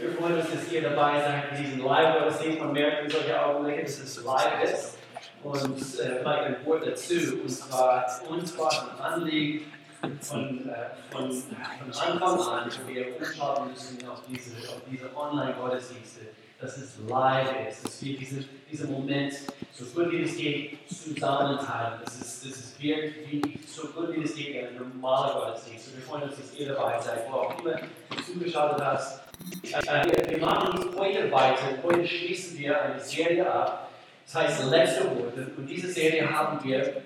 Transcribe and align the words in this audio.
Wir 0.00 0.12
freuen 0.12 0.40
uns, 0.40 0.50
dass 0.50 0.72
ihr 0.72 0.80
dabei 0.80 1.20
seid 1.20 1.52
in 1.52 1.62
diesem 1.62 1.84
Live-Gottesdienst. 1.84 2.58
Man 2.60 2.72
merkt 2.72 3.04
in 3.04 3.10
solchen 3.10 3.34
Augenblicken, 3.34 3.84
dass 3.84 3.98
es 3.98 4.24
live 4.24 4.64
ist. 4.64 4.98
Und 5.42 5.78
äh, 5.78 6.20
vielleicht 6.20 6.42
ein 6.42 6.56
Wort 6.64 6.86
dazu. 6.86 7.14
Und 7.42 7.50
zwar, 7.50 8.06
uns 8.28 8.56
war 8.58 8.72
ein 8.72 9.00
Anliegen 9.04 9.70
von, 10.22 10.68
äh, 10.70 10.72
von, 11.10 11.30
von 11.30 12.12
Anfang 12.12 12.40
an, 12.40 12.64
dass 12.64 12.78
wir 12.88 13.16
umschauen 13.16 13.70
müssen 13.70 14.08
auf 14.08 14.22
diese, 14.26 14.56
auf 14.70 14.80
diese 14.90 15.14
Online-Gottesdienste, 15.14 16.20
dass 16.60 16.76
es 16.76 16.98
live 17.08 17.68
ist, 17.68 17.84
dass 17.84 18.02
wir 18.02 18.18
diese, 18.18 18.44
diesen 18.70 18.92
Moment 18.92 19.32
so 19.72 19.84
gut 19.86 20.12
wie 20.12 20.22
es 20.22 20.36
geht 20.36 20.78
zusammen 20.88 21.58
teilen. 21.58 22.00
Das 22.04 22.16
ist, 22.16 22.44
das 22.44 22.52
ist 22.52 22.82
wirklich 22.82 23.58
so 23.66 23.88
gut 23.88 24.14
wie 24.14 24.22
es 24.22 24.34
geht 24.34 24.56
ein 24.56 24.76
normaler 24.76 25.32
Gottesdienst. 25.32 25.96
Wir 25.96 26.02
freuen 26.02 26.24
uns, 26.24 26.36
dass 26.36 26.54
ihr 26.58 26.68
dabei 26.68 27.00
seid, 27.00 27.30
wo 27.30 27.36
auch 27.36 27.58
immer 27.60 27.80
du 28.10 28.22
zugeschaut 28.22 28.80
hast. 28.80 29.22
Äh, 29.62 30.30
wir, 30.30 30.38
machen 30.38 30.94
heute 30.98 31.32
weiter. 31.32 31.78
Heute 31.82 32.06
schließen 32.06 32.58
wir 32.58 32.80
eine 32.80 33.00
Serie 33.00 33.50
ab. 33.50 33.90
Das 34.26 34.34
heißt 34.34 34.70
Letzte 34.70 35.04
Worte. 35.04 35.50
Und 35.56 35.66
diese 35.66 35.90
Serie 35.90 36.30
haben 36.30 36.62
wir 36.62 37.02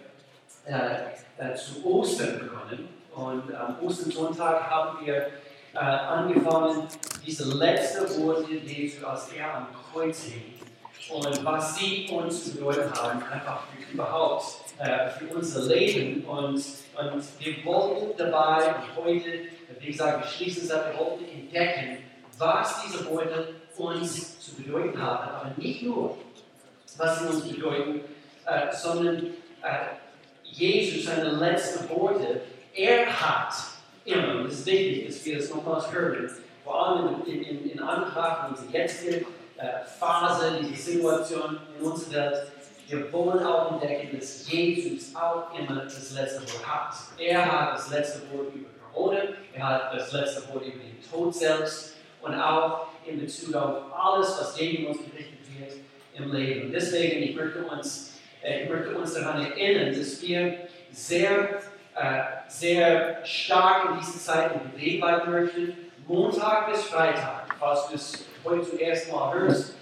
äh, 0.67 0.97
äh, 1.39 1.55
zu 1.55 1.85
Ostern 1.85 2.41
begonnen. 2.41 2.89
Und 3.15 3.55
am 3.55 3.77
Ostersonntag 3.81 4.69
haben 4.69 5.07
wir 5.07 5.29
äh, 5.75 5.79
angefangen, 5.79 6.87
diese 7.27 7.53
letzten 7.57 8.23
Worte 8.23 8.53
Jesu, 8.55 9.07
als 9.07 9.33
er 9.33 9.55
am 9.55 9.67
Kreuz 9.93 10.25
hing 10.25 10.55
und 11.11 11.45
was 11.45 11.77
sie 11.77 12.09
uns 12.11 12.45
zu 12.45 12.57
bedeuten 12.57 12.93
haben, 12.95 13.23
einfach 13.31 13.65
überhaupt 13.93 14.45
äh, 14.79 15.11
für 15.11 15.35
unser 15.35 15.63
Leben. 15.63 16.25
Und, 16.25 16.55
und 16.55 17.25
wir 17.39 17.65
wollten 17.65 18.17
dabei 18.17 18.75
heute, 18.97 19.41
wie 19.79 19.87
gesagt, 19.87 20.25
wir 20.25 20.31
schließen 20.31 20.65
es 20.65 20.71
ab, 20.71 20.93
wir 20.93 21.05
wollten 21.05 21.25
entdecken, 21.25 21.99
was 22.39 22.83
diese 22.85 23.09
Worte 23.11 23.55
uns 23.77 24.41
zu 24.41 24.55
bedeuten 24.55 25.01
haben. 25.01 25.29
Aber 25.29 25.51
nicht 25.57 25.83
nur, 25.83 26.17
was 26.97 27.21
sie 27.21 27.27
uns 27.27 27.49
bedeuten, 27.49 28.01
äh, 28.47 28.75
sondern 28.75 29.27
äh, 29.63 29.97
Jesus, 30.45 31.05
seine 31.05 31.31
letzten 31.31 31.89
Worte, 31.91 32.43
er 32.75 33.07
hat 33.07 33.55
immer, 34.05 34.41
und 34.41 34.47
es 34.47 34.61
ist 34.61 34.67
wichtig, 34.67 35.07
dass 35.07 35.25
wir 35.25 35.37
das 35.37 35.51
nochmals 35.51 35.93
hören, 35.93 36.31
vor 36.65 36.87
allem 36.87 37.23
in, 37.27 37.43
in, 37.43 37.71
in 37.71 37.81
Anbetracht 37.81 38.51
unserer 38.51 38.73
jetzigen 38.73 39.27
äh, 39.57 39.85
Phase, 39.99 40.61
diese 40.61 40.93
Situation 40.93 41.59
in 41.79 41.85
unserer 41.85 42.31
Welt, 42.31 42.53
wir 42.87 43.13
wollen 43.13 43.45
auch 43.45 43.73
entdecken, 43.73 44.19
dass 44.19 44.51
Jesus 44.51 45.15
auch 45.15 45.59
immer 45.59 45.85
das 45.85 46.13
letzte 46.13 46.43
Wort 46.43 46.67
hat. 46.67 46.95
Er 47.19 47.51
hat 47.51 47.75
das 47.79 47.91
letzte 47.91 48.21
Wort 48.31 48.55
über 48.55 48.69
Corona, 48.93 49.21
er 49.55 49.69
hat 49.69 49.95
das 49.95 50.13
letzte 50.13 50.43
Wort 50.53 50.67
über 50.67 50.79
den 50.79 50.99
Tod 51.11 51.35
selbst 51.35 51.97
und 52.21 52.35
auch 52.35 52.89
in 53.07 53.21
Bezug 53.21 53.55
auf 53.55 53.77
alles, 53.93 54.37
was 54.39 54.57
gegen 54.57 54.87
uns 54.87 54.99
gerichtet 54.99 55.39
wird 55.59 55.73
im 56.15 56.33
Leben. 56.33 56.67
Und 56.67 56.73
deswegen, 56.73 57.23
ich 57.23 57.35
möchte 57.35 57.65
uns, 57.65 58.19
äh, 58.43 58.65
ich 58.65 58.69
möchte 58.69 58.95
uns 58.97 59.15
daran 59.15 59.45
erinnern, 59.45 59.97
dass 59.97 60.21
wir 60.23 60.69
sehr, 60.91 61.61
äh, 61.95 62.23
sehr 62.49 63.25
stark 63.25 63.91
in 63.91 63.99
diesen 63.99 64.21
Zeiten 64.21 64.71
bewegt 64.71 65.01
bleiben 65.01 65.31
möchten. 65.31 65.77
Montag 66.07 66.71
bis 66.71 66.85
Freitag, 66.85 67.47
falls 67.59 67.89
du 67.89 67.95
es 67.95 68.25
heute 68.45 68.69
zum 68.69 68.79
ersten 68.79 69.13
Mal 69.13 69.35
hörst, 69.35 69.75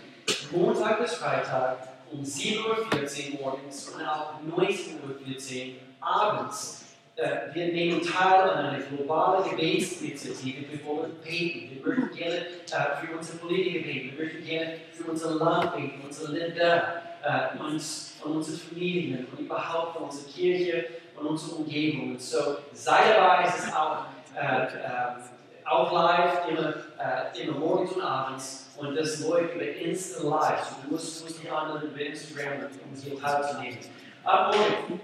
Montag 0.51 1.01
bis 1.01 1.15
Freitag 1.15 1.89
um 2.13 2.23
7.14 2.23 3.35
Uhr 3.35 3.41
morgens 3.41 3.89
und 3.89 4.07
auch 4.07 4.35
19.14 4.57 5.69
Uhr 5.69 5.75
abends 6.01 6.83
äh, 7.17 7.55
wir 7.55 7.73
nehmen 7.73 8.01
teil 8.01 8.51
an 8.51 8.67
einer 8.67 8.83
globalen 8.85 9.51
Gebetsinitiative. 9.51 10.65
Wir 10.71 10.85
wollen 10.85 11.13
beten. 11.23 11.71
Wir 11.75 11.87
möchten 11.87 12.17
gerne 12.17 12.37
äh, 12.37 13.07
für 13.07 13.17
unsere 13.17 13.39
Politiker 13.39 13.85
beten. 13.85 14.17
Wir 14.17 14.25
möchten 14.25 14.45
gerne 14.47 14.73
für 14.93 15.11
unser 15.11 15.35
Land 15.35 15.77
beten, 15.77 16.01
für 16.01 16.07
unsere 16.07 16.33
Länder, 16.33 17.03
äh, 17.23 17.59
uns, 17.63 18.17
von 18.21 18.37
unseren 18.37 18.57
Familien 18.57 19.27
und 19.31 19.41
überhaupt 19.41 19.95
von 19.95 20.05
unserer 20.05 20.31
Kirche 20.31 20.87
und 21.23 21.31
unserer 21.31 21.59
Umgebung. 21.59 22.13
Und 22.13 22.21
so 22.21 22.57
sei 22.73 23.15
dabei. 23.15 23.45
Es 23.47 23.65
ist 23.65 23.77
auch, 23.77 24.05
äh, 24.35 24.65
äh, 24.65 25.69
auch 25.69 25.93
live, 25.93 26.49
immer, 26.49 26.75
äh, 26.99 27.43
immer 27.43 27.59
morgens 27.59 27.93
und 27.93 28.03
abends. 28.03 28.71
Und 28.77 28.97
das 28.97 29.21
läuft 29.21 29.55
über 29.55 29.65
Insta 29.65 30.23
Live. 30.29 30.65
So, 30.65 30.75
du 30.85 30.93
musst, 30.93 31.23
musst 31.23 31.43
dich 31.43 31.51
anmelden 31.51 31.91
über 31.91 32.01
Instagram, 32.01 32.67
um 32.85 33.01
hier 33.01 33.21
teilzunehmen. 33.21 33.79
Ab 34.25 34.55
morgen 34.55 35.01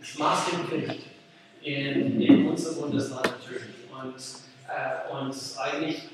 ist 0.00 0.18
Maskenpflicht 0.18 1.06
in, 1.62 2.20
in 2.20 2.48
unserem 2.48 2.82
Bundesland 2.82 3.26
natürlich. 3.26 3.74
Und, 3.90 4.14
äh, 4.68 5.12
und 5.12 5.58
eigentlich 5.58 6.08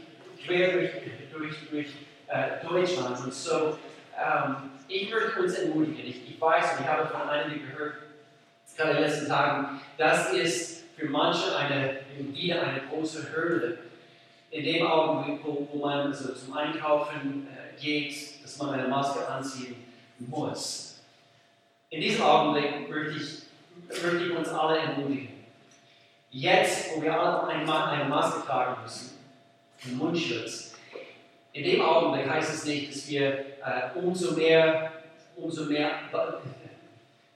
quer 0.45 0.73
durch, 0.73 0.91
durch, 1.33 1.71
durch 1.71 1.89
äh, 2.29 2.67
Deutschland. 2.67 3.19
Und 3.25 3.35
so, 3.35 3.79
ähm, 4.17 4.57
ich 4.89 5.11
würde 5.13 5.43
uns 5.43 5.55
ermutigen. 5.55 6.07
Ich, 6.07 6.31
ich 6.31 6.41
weiß, 6.41 6.81
ich 6.81 6.87
habe 6.87 7.07
von 7.09 7.29
einigen 7.29 7.67
gehört, 7.67 7.95
gerade 8.77 8.91
in 8.91 8.97
den 8.97 9.05
letzten 9.05 9.29
Tagen, 9.29 9.81
das 9.97 10.33
ist 10.33 10.85
für 10.97 11.07
manche 11.07 11.57
eine, 11.57 12.01
wieder 12.33 12.63
eine 12.63 12.81
große 12.89 13.35
Hürde. 13.35 13.79
In 14.51 14.65
dem 14.65 14.87
Augenblick, 14.87 15.41
wo, 15.45 15.69
wo 15.73 15.87
man 15.87 16.13
so 16.13 16.33
zum 16.33 16.57
Einkaufen 16.57 17.47
äh, 17.51 17.81
geht, 17.81 18.43
dass 18.43 18.59
man 18.59 18.79
eine 18.79 18.89
Maske 18.89 19.27
anziehen 19.27 19.77
muss. 20.19 21.03
In 21.91 22.01
diesem 22.01 22.23
Augenblick 22.23 22.89
möchte 22.89 23.19
ich, 23.19 24.03
möchte 24.03 24.25
ich 24.25 24.37
uns 24.37 24.49
alle 24.49 24.79
ermutigen. 24.79 25.29
Jetzt, 26.31 26.95
wo 26.95 27.03
wir 27.03 27.19
alle 27.19 27.47
einmal 27.49 27.91
eine 27.91 28.09
Maske 28.09 28.47
tragen 28.47 28.83
müssen, 28.83 29.19
einen 29.85 29.99
Mundschutz, 29.99 30.75
in 31.53 31.65
dem 31.65 31.81
Augenblick 31.81 32.29
heißt 32.29 32.55
es 32.55 32.67
nicht, 32.67 32.95
dass 32.95 33.09
wir 33.09 33.39
äh, 33.65 33.99
umso 33.99 34.33
mehr, 34.33 34.93
umso 35.37 35.65
mehr 35.65 35.91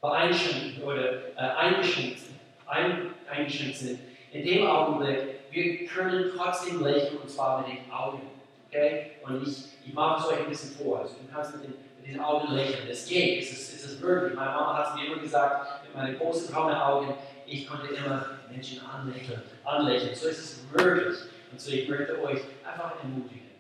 beeinschränkt 0.01 0.83
oder 0.83 1.35
äh, 1.37 1.51
eingeschränkt, 1.59 2.21
ein, 2.67 3.15
eingeschränkt 3.31 3.77
sind. 3.77 4.01
In 4.33 4.45
dem 4.45 4.67
Augenblick, 4.67 5.41
wir 5.51 5.87
können 5.87 6.31
trotzdem 6.37 6.83
lächeln 6.83 7.19
und 7.19 7.29
zwar 7.29 7.61
mit 7.67 7.77
den 7.77 7.93
Augen. 7.93 8.23
Okay? 8.69 9.13
Und 9.23 9.47
ich, 9.47 9.65
ich 9.87 9.93
mache 9.93 10.23
es 10.23 10.29
euch 10.29 10.39
ein 10.45 10.49
bisschen 10.49 10.77
vor. 10.77 11.01
Also, 11.01 11.15
du 11.15 11.33
kannst 11.33 11.57
mit 11.57 11.65
den, 11.65 11.75
mit 12.01 12.15
den 12.15 12.21
Augen 12.21 12.53
lächeln. 12.55 12.89
Das 12.89 13.07
geht, 13.07 13.43
es 13.43 13.51
ist, 13.53 13.75
es 13.75 13.93
ist 13.93 14.01
möglich. 14.01 14.35
Meine 14.35 14.53
Mama 14.53 14.79
hat 14.79 14.89
es 14.89 14.95
mir 14.95 15.13
immer 15.13 15.23
gesagt, 15.23 15.85
mit 15.85 15.95
meinen 15.95 16.19
großen 16.19 16.53
braunen 16.53 16.77
Augen, 16.77 17.15
ich 17.47 17.67
konnte 17.67 17.93
immer 17.93 18.25
Menschen 18.51 18.81
anlächeln. 18.87 19.43
anlächeln. 19.65 20.15
So 20.15 20.29
ist 20.29 20.39
es 20.39 20.65
möglich. 20.73 21.17
Und 21.51 21.61
so 21.61 21.73
ich 21.73 21.89
möchte 21.89 22.23
euch 22.23 22.41
einfach 22.65 23.03
ermutigen, 23.03 23.51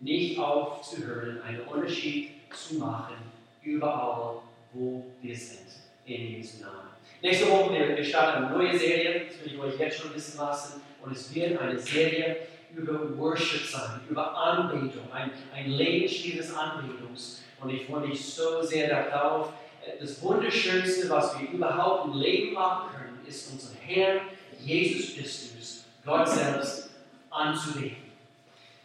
nicht 0.00 0.38
aufzuhören, 0.38 1.40
einen 1.42 1.60
Unterschied 1.62 2.32
zu 2.52 2.74
machen, 2.74 3.16
überall, 3.62 4.42
wo 4.74 5.04
wir 5.22 5.34
sind. 5.34 5.87
In 6.08 6.36
Jesu 6.36 6.62
Namen. 6.62 6.88
Nächste 7.20 7.50
Woche, 7.50 7.74
wir, 7.74 7.94
wir 7.94 8.02
starten 8.02 8.44
eine 8.44 8.56
neue 8.56 8.78
Serie, 8.78 9.26
das 9.26 9.44
will 9.44 9.52
ich 9.52 9.60
euch 9.60 9.78
jetzt 9.78 10.00
schon 10.00 10.14
wissen 10.14 10.38
lassen. 10.38 10.80
Und 11.02 11.12
es 11.12 11.34
wird 11.34 11.60
eine 11.60 11.78
Serie 11.78 12.36
über 12.74 13.18
Worship 13.18 13.66
sein, 13.66 14.00
über 14.08 14.34
Anbetung, 14.34 15.12
ein, 15.12 15.30
ein 15.54 15.70
Lebensstil 15.70 16.38
des 16.38 16.54
Anbetungs. 16.54 17.42
Und 17.60 17.70
ich 17.70 17.84
freue 17.84 18.08
mich 18.08 18.24
so 18.24 18.62
sehr 18.62 18.88
darauf. 18.88 19.52
Das 20.00 20.22
Wunderschönste, 20.22 21.10
was 21.10 21.38
wir 21.38 21.50
überhaupt 21.50 22.06
im 22.06 22.20
Leben 22.20 22.54
machen 22.54 22.88
können, 22.94 23.20
ist 23.26 23.52
unseren 23.52 23.76
Herrn 23.76 24.20
Jesus 24.58 25.14
Christus, 25.14 25.84
Gott 26.06 26.26
selbst, 26.26 26.88
anzubeten. 27.28 27.96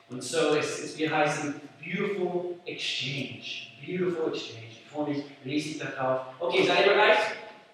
Und 0.10 0.22
so 0.22 0.56
ist 0.56 0.84
es, 0.84 0.98
wir 0.98 1.10
heißen 1.10 1.56
Beautiful 1.82 2.56
Exchange. 2.66 3.70
Beautiful 3.86 4.34
Exchange. 4.34 4.73
Freue 4.94 5.10
mich 5.10 5.24
riesig 5.44 5.80
darauf. 5.80 6.22
Okay, 6.40 6.64
seid 6.64 6.86
ihr 6.86 6.94
bereit? 6.94 7.18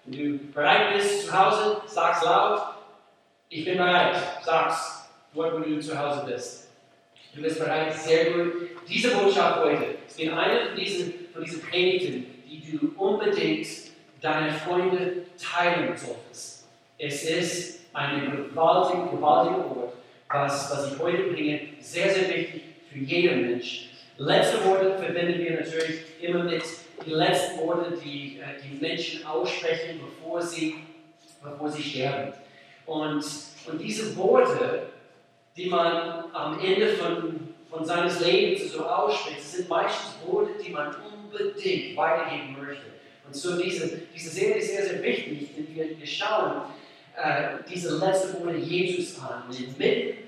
Wenn 0.04 0.38
du 0.38 0.52
bereit 0.52 0.94
bist 0.94 1.26
zu 1.26 1.38
Hause, 1.38 1.82
sag's 1.86 2.24
laut. 2.24 2.60
Ich 3.48 3.64
bin 3.64 3.76
bereit. 3.76 4.16
Sag's 4.42 5.00
wo 5.32 5.42
du 5.44 5.78
zu 5.78 5.98
Hause 5.98 6.24
bist. 6.26 6.68
Du 7.34 7.42
bist 7.42 7.58
bereit, 7.58 7.94
sehr 7.94 8.32
gut. 8.32 8.52
Diese 8.88 9.14
Botschaft 9.14 9.60
heute 9.60 9.84
ist 10.06 10.18
in 10.18 10.30
einer 10.30 10.66
von 10.66 10.76
diesen, 10.76 11.12
von 11.32 11.44
diesen 11.44 11.62
Predigten, 11.62 12.26
die 12.48 12.76
du 12.76 12.92
unbedingt 12.96 13.66
deinen 14.20 14.50
Freunden 14.50 15.22
teilen 15.38 15.96
solltest. 15.96 16.66
Es 16.98 17.22
ist 17.22 17.80
ein 17.92 18.48
gewaltiger, 18.50 19.06
gewaltiger 19.06 19.76
Wort, 19.76 19.94
was, 20.28 20.70
was 20.70 20.92
ich 20.92 20.98
heute 20.98 21.22
bringe, 21.24 21.60
sehr, 21.80 22.10
sehr 22.10 22.28
wichtig 22.28 22.62
für 22.90 22.98
jeden 22.98 23.42
Mensch. 23.42 23.89
Letzte 24.22 24.62
Worte 24.66 24.98
verwenden 24.98 25.38
wir 25.38 25.52
natürlich 25.60 26.00
immer 26.20 26.44
mit 26.44 26.62
den 27.06 27.14
letzten 27.14 27.58
Worten, 27.60 27.94
die 28.04 28.38
äh, 28.38 28.60
die 28.62 28.78
Menschen 28.78 29.24
aussprechen, 29.24 29.98
bevor 29.98 30.42
sie, 30.42 30.74
bevor 31.42 31.70
sie 31.70 31.82
sterben. 31.82 32.34
Und, 32.84 33.24
und 33.66 33.78
diese 33.80 34.14
Worte, 34.18 34.88
die 35.56 35.70
man 35.70 36.24
am 36.34 36.60
Ende 36.60 36.88
von, 36.88 37.48
von 37.70 37.82
seines 37.82 38.20
Lebens 38.20 38.70
so 38.70 38.84
ausspricht, 38.84 39.42
sind 39.42 39.70
meistens 39.70 40.16
Worte, 40.26 40.50
die 40.62 40.70
man 40.70 40.94
unbedingt 40.96 41.96
weitergeben 41.96 42.58
möchte. 42.60 42.84
Und 43.26 43.34
so 43.34 43.58
diese, 43.58 44.02
diese 44.14 44.28
Serie 44.28 44.56
ist 44.56 44.70
sehr, 44.70 44.84
sehr 44.84 45.02
wichtig, 45.02 45.48
denn 45.56 45.74
wir, 45.74 45.98
wir 45.98 46.06
schauen, 46.06 46.60
äh, 47.16 47.54
diese 47.66 47.96
letzten 47.96 48.44
Worte 48.44 48.58
Jesus 48.58 49.18
an. 49.18 49.44
Und 49.48 49.78
mitten, 49.78 50.19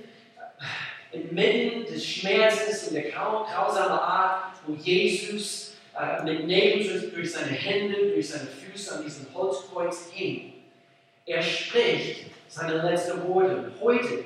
inmitten 1.13 1.85
des 1.85 2.07
Schmerzes 2.07 2.89
und 2.89 2.95
der 2.95 3.11
grau 3.11 3.45
grausamen 3.45 3.99
Art, 3.99 4.55
wo 4.67 4.75
Jesus 4.75 5.75
äh, 5.99 6.23
mit 6.25 6.47
Nägeln 6.47 7.13
durch 7.15 7.33
seine 7.33 7.53
Hände, 7.53 8.13
durch 8.15 8.31
seine 8.31 8.47
Füße 8.47 8.97
an 8.97 9.05
diesem 9.05 9.27
Holzkreuz 9.35 10.11
hing. 10.13 10.55
Er 11.27 11.43
spricht 11.43 12.31
seine 12.49 12.83
letzten 12.83 13.27
Worte. 13.29 13.71
Heute, 13.81 14.25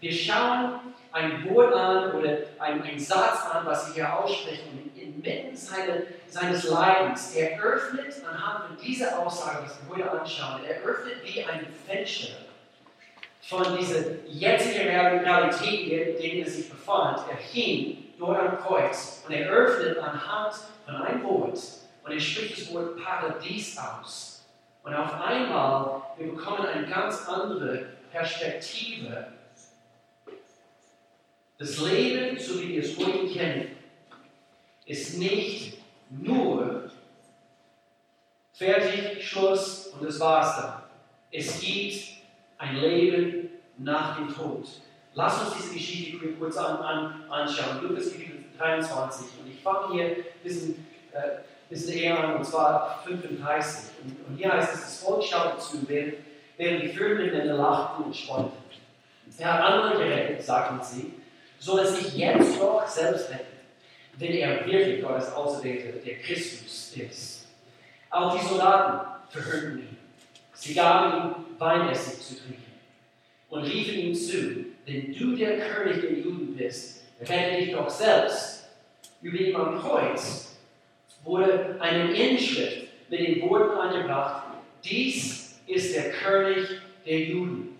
wir 0.00 0.12
schauen 0.12 0.80
ein 1.12 1.48
Wort 1.50 1.74
an 1.74 2.12
oder 2.12 2.38
einen 2.58 2.98
Satz 2.98 3.44
an, 3.52 3.66
was 3.66 3.86
sie 3.86 3.94
hier 3.94 4.18
aussprechen. 4.18 4.90
Inmitten 4.96 5.54
seine, 5.54 6.06
seines 6.28 6.64
Leidens, 6.68 7.34
er 7.34 7.60
öffnet 7.60 8.14
anhand 8.24 8.66
von 8.66 8.76
dieser 8.84 9.18
Aussage, 9.18 9.64
was 9.64 9.78
wir 9.86 9.96
heute 9.96 10.10
anschauen, 10.20 10.62
er 10.64 10.82
öffnet 10.82 11.16
wie 11.24 11.44
ein 11.44 11.66
Fenster 11.86 12.28
von 13.42 13.76
dieser 13.76 14.24
jetzigen 14.26 14.88
Realität, 14.88 15.80
in 15.82 16.16
der 16.16 16.34
er 16.34 16.50
sich 16.50 16.70
befand. 16.70 17.18
Er 17.28 17.36
hing 17.36 17.98
dort 18.18 18.38
am 18.38 18.58
Kreuz 18.58 19.24
und 19.26 19.34
er 19.34 19.48
öffnet 19.50 19.98
anhand 19.98 20.54
von 20.86 20.94
einem 20.96 21.22
Wort 21.24 21.58
und 22.04 22.12
er 22.12 22.20
spricht 22.20 22.58
das 22.58 22.72
Wort 22.72 23.02
Paradies 23.02 23.76
aus. 23.78 24.44
Und 24.84 24.94
auf 24.94 25.20
einmal, 25.20 26.02
wir 26.16 26.32
bekommen 26.32 26.66
eine 26.66 26.86
ganz 26.86 27.28
andere 27.28 27.86
Perspektive. 28.10 29.28
Das 31.58 31.78
Leben, 31.78 32.38
so 32.38 32.60
wie 32.60 32.68
wir 32.70 32.82
es 32.82 32.96
heute 32.96 33.28
kennen, 33.28 33.76
ist 34.86 35.18
nicht 35.18 35.78
nur 36.10 36.90
fertig, 38.52 39.26
Schluss 39.26 39.88
und 39.88 40.04
das 40.04 40.18
war's 40.18 40.56
dann. 40.56 40.82
Es 41.30 41.60
gibt 41.60 42.11
ein 42.62 42.76
Leben 42.76 43.50
nach 43.78 44.16
dem 44.16 44.32
Tod. 44.32 44.66
Lass 45.14 45.42
uns 45.42 45.56
diese 45.56 45.74
Geschichte 45.74 46.28
kurz 46.38 46.56
an, 46.56 46.76
an, 46.78 47.24
anschauen. 47.28 47.82
Lukas 47.82 48.12
Kapitel 48.12 48.44
23. 48.56 49.26
Und 49.40 49.50
ich 49.50 49.60
fange 49.60 49.92
hier 49.92 50.04
ein 50.04 50.16
bisschen, 50.42 50.86
äh, 51.12 51.42
bisschen 51.68 51.98
eher 51.98 52.22
an, 52.22 52.36
und 52.36 52.44
zwar 52.44 53.02
35. 53.04 53.90
Und, 54.04 54.28
und 54.28 54.36
hier 54.36 54.52
heißt 54.52 54.74
es, 54.74 54.80
das 54.80 55.02
Volk 55.02 55.24
schaute 55.24 55.58
zu, 55.58 55.88
während, 55.88 56.14
während 56.56 56.82
die 56.82 56.88
miteinander 56.88 57.54
lachten 57.54 58.04
und 58.04 58.16
spotteten. 58.16 58.62
Er 59.38 59.54
hat 59.54 59.60
andere 59.64 60.04
gerettet, 60.04 60.42
sagten 60.42 60.80
sie, 60.82 61.14
soll 61.58 61.80
er 61.80 61.86
sich 61.86 62.16
jetzt 62.16 62.60
doch 62.60 62.86
selbst 62.86 63.30
retten, 63.30 63.58
wenn 64.18 64.32
er 64.32 64.64
wirklich 64.66 65.02
Gottes 65.02 65.32
Auserwählte, 65.32 65.98
der 65.98 66.18
Christus 66.18 66.94
ist. 66.96 67.48
Auch 68.10 68.38
die 68.38 68.46
Soldaten 68.46 69.06
verhörten 69.30 69.78
ihn. 69.78 69.91
Sie 70.62 70.74
gaben 70.74 71.12
ihm 71.12 71.58
Weinessig 71.58 72.20
zu 72.20 72.36
trinken 72.36 72.62
und 73.50 73.64
riefen 73.64 73.98
ihm 73.98 74.14
zu, 74.14 74.64
wenn 74.86 75.12
du 75.12 75.34
der 75.34 75.58
König 75.58 76.02
der 76.02 76.12
Juden 76.12 76.54
bist, 76.56 77.02
rette 77.20 77.60
dich 77.60 77.72
doch 77.72 77.90
selbst. 77.90 78.68
Über 79.22 79.38
ihm 79.38 79.56
am 79.56 79.80
Kreuz 79.80 80.56
wurde 81.24 81.76
eine 81.80 82.12
Inschrift 82.12 82.86
mit 83.08 83.18
den 83.18 83.42
Worten 83.42 83.76
angebracht, 83.76 84.54
dies 84.84 85.58
ist 85.66 85.96
der 85.96 86.12
König 86.12 86.68
der 87.04 87.18
Juden. 87.18 87.76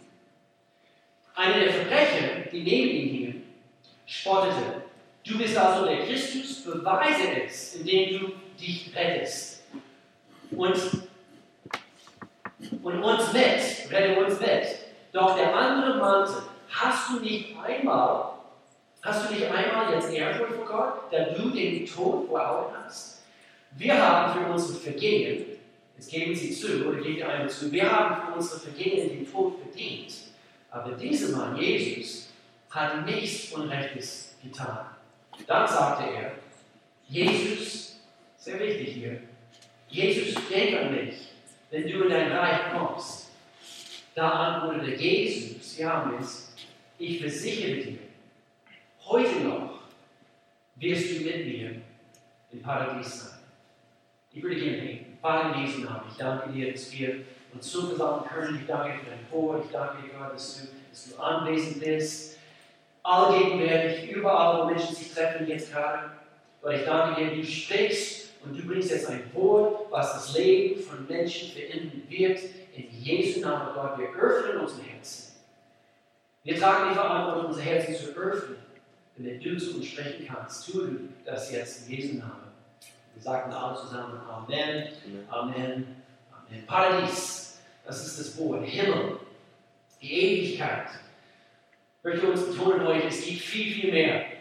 Einer 1.36 1.60
der 1.60 1.72
Verbrecher, 1.74 2.50
die 2.50 2.64
neben 2.64 2.90
ihm 2.90 3.08
hingen, 3.08 3.42
spottete, 4.06 4.82
du 5.24 5.38
bist 5.38 5.56
also 5.56 5.86
der 5.86 6.04
Christus, 6.04 6.64
beweise 6.64 7.44
es, 7.46 7.76
indem 7.76 8.18
du 8.18 8.32
dich 8.60 8.90
rettest. 8.92 9.62
Und, 10.50 10.76
und 12.82 13.02
uns 13.02 13.32
mit, 13.32 13.90
rette 13.90 14.24
uns 14.24 14.40
mit. 14.40 14.66
Doch 15.12 15.36
der 15.36 15.54
andere 15.54 15.98
meinte, 15.98 16.42
hast 16.70 17.10
du 17.10 17.20
nicht 17.20 17.56
einmal, 17.62 18.32
hast 19.02 19.28
du 19.28 19.34
nicht 19.34 19.50
einmal 19.50 19.92
jetzt 19.94 20.12
Ehrfurcht 20.12 20.54
vor 20.54 20.64
Gott, 20.64 21.12
da 21.12 21.24
du 21.34 21.50
den 21.50 21.86
Tod 21.86 22.28
vor 22.28 22.50
Augen 22.50 22.74
hast? 22.84 23.22
Wir 23.76 23.94
haben 23.96 24.38
für 24.38 24.52
unsere 24.52 24.78
Vergehen, 24.78 25.46
jetzt 25.96 26.10
geben 26.10 26.34
Sie 26.34 26.50
zu, 26.50 26.86
oder 26.86 27.00
geben 27.00 27.22
eine 27.22 27.48
zu, 27.48 27.70
wir 27.72 27.90
haben 27.90 28.26
für 28.26 28.38
unsere 28.38 28.60
Vergehen 28.60 29.08
den 29.08 29.30
Tod 29.30 29.58
verdient. 29.60 30.12
Aber 30.70 30.92
dieser 30.92 31.36
Mann, 31.36 31.56
Jesus, 31.56 32.32
hat 32.70 33.04
nichts 33.04 33.52
Unrechtes 33.52 34.36
getan. 34.42 34.86
Dann 35.46 35.68
sagte 35.68 36.04
er, 36.04 36.32
Jesus, 37.08 38.00
sehr 38.36 38.58
wichtig 38.58 38.94
hier, 38.94 39.20
Jesus, 39.88 40.34
denk 40.48 40.80
an 40.80 40.94
mich, 40.94 41.31
wenn 41.72 41.88
du 41.88 42.02
in 42.04 42.10
dein 42.10 42.30
Reich 42.30 42.70
kommst. 42.70 43.30
Da 44.14 44.30
antwortete 44.30 44.94
Jesus, 44.94 45.78
Johannes, 45.78 46.54
ich 46.98 47.18
versichere 47.18 47.82
dir, 47.82 47.98
heute 49.06 49.40
noch 49.40 49.80
wirst 50.76 51.10
du 51.10 51.24
mit 51.24 51.46
mir 51.46 51.76
im 52.52 52.62
Paradies 52.62 53.20
sein. 53.20 53.38
Ich 54.32 54.42
würde 54.42 54.56
gerne 54.56 54.82
beten. 54.82 55.18
Vater 55.22 55.54
in 55.54 55.64
Jesu 55.64 55.80
Namen, 55.80 56.02
ich 56.10 56.18
danke 56.18 56.50
dir, 56.50 56.72
dass 56.72 56.92
wir 56.92 57.24
uns 57.54 57.72
so 57.72 57.96
können. 57.96 58.58
Ich 58.60 58.66
danke 58.66 58.98
für 58.98 59.10
dein 59.10 59.30
Wort. 59.30 59.64
Ich 59.64 59.70
danke 59.70 60.02
dir, 60.02 60.08
Gott, 60.18 60.34
dass 60.34 60.60
du, 60.60 60.68
dass 60.90 61.08
du 61.08 61.22
anwesend 61.22 61.80
bist. 61.80 62.38
Allgegenwärtig, 63.02 64.10
überall, 64.10 64.60
wo 64.62 64.66
Menschen 64.66 64.94
sich 64.94 65.12
treffen, 65.12 65.48
jetzt 65.48 65.72
gerade. 65.72 66.10
Gott, 66.60 66.74
ich 66.74 66.84
danke 66.84 67.24
dir, 67.24 67.36
du 67.36 67.44
sprichst 67.44 68.21
und 68.44 68.58
du 68.58 68.66
bringst 68.66 68.90
jetzt 68.90 69.08
ein 69.08 69.30
Wort, 69.34 69.90
was 69.90 70.12
das 70.14 70.36
Leben 70.36 70.82
von 70.82 71.06
Menschen 71.06 71.52
verändern 71.52 72.02
wird 72.08 72.40
in 72.74 72.90
Jesu 72.90 73.40
Namen, 73.40 73.74
Gott, 73.74 73.98
wir 73.98 74.08
öffnen 74.20 74.60
unsere 74.60 74.82
Herzen. 74.82 75.32
Wir 76.44 76.58
tragen 76.58 76.90
die 76.90 76.94
Verantwortung, 76.94 77.50
unser 77.50 77.62
Herzen 77.62 77.94
zu 77.94 78.10
öffnen, 78.18 78.56
damit 79.16 79.44
du 79.44 79.56
zu 79.58 79.76
uns 79.76 79.86
sprechen 79.86 80.26
kannst. 80.26 80.68
Tu 80.68 80.98
das 81.24 81.52
jetzt 81.52 81.88
in 81.88 81.94
Jesu 81.94 82.18
Namen. 82.18 82.50
Wir 83.14 83.22
sagen 83.22 83.52
alle 83.52 83.76
zusammen 83.76 84.18
Amen, 84.28 84.88
Amen, 85.28 85.96
Amen. 86.32 86.66
Paradies, 86.66 87.60
das 87.84 88.06
ist 88.06 88.18
das 88.18 88.38
Wort. 88.38 88.64
Himmel, 88.64 89.18
die 90.00 90.12
Ewigkeit. 90.12 90.88
Ich 91.98 92.04
möchte 92.04 92.30
uns 92.30 92.46
betonen 92.46 92.84
heute, 92.84 93.06
es 93.06 93.24
gibt 93.24 93.40
viel, 93.40 93.72
viel 93.72 93.92
mehr 93.92 94.31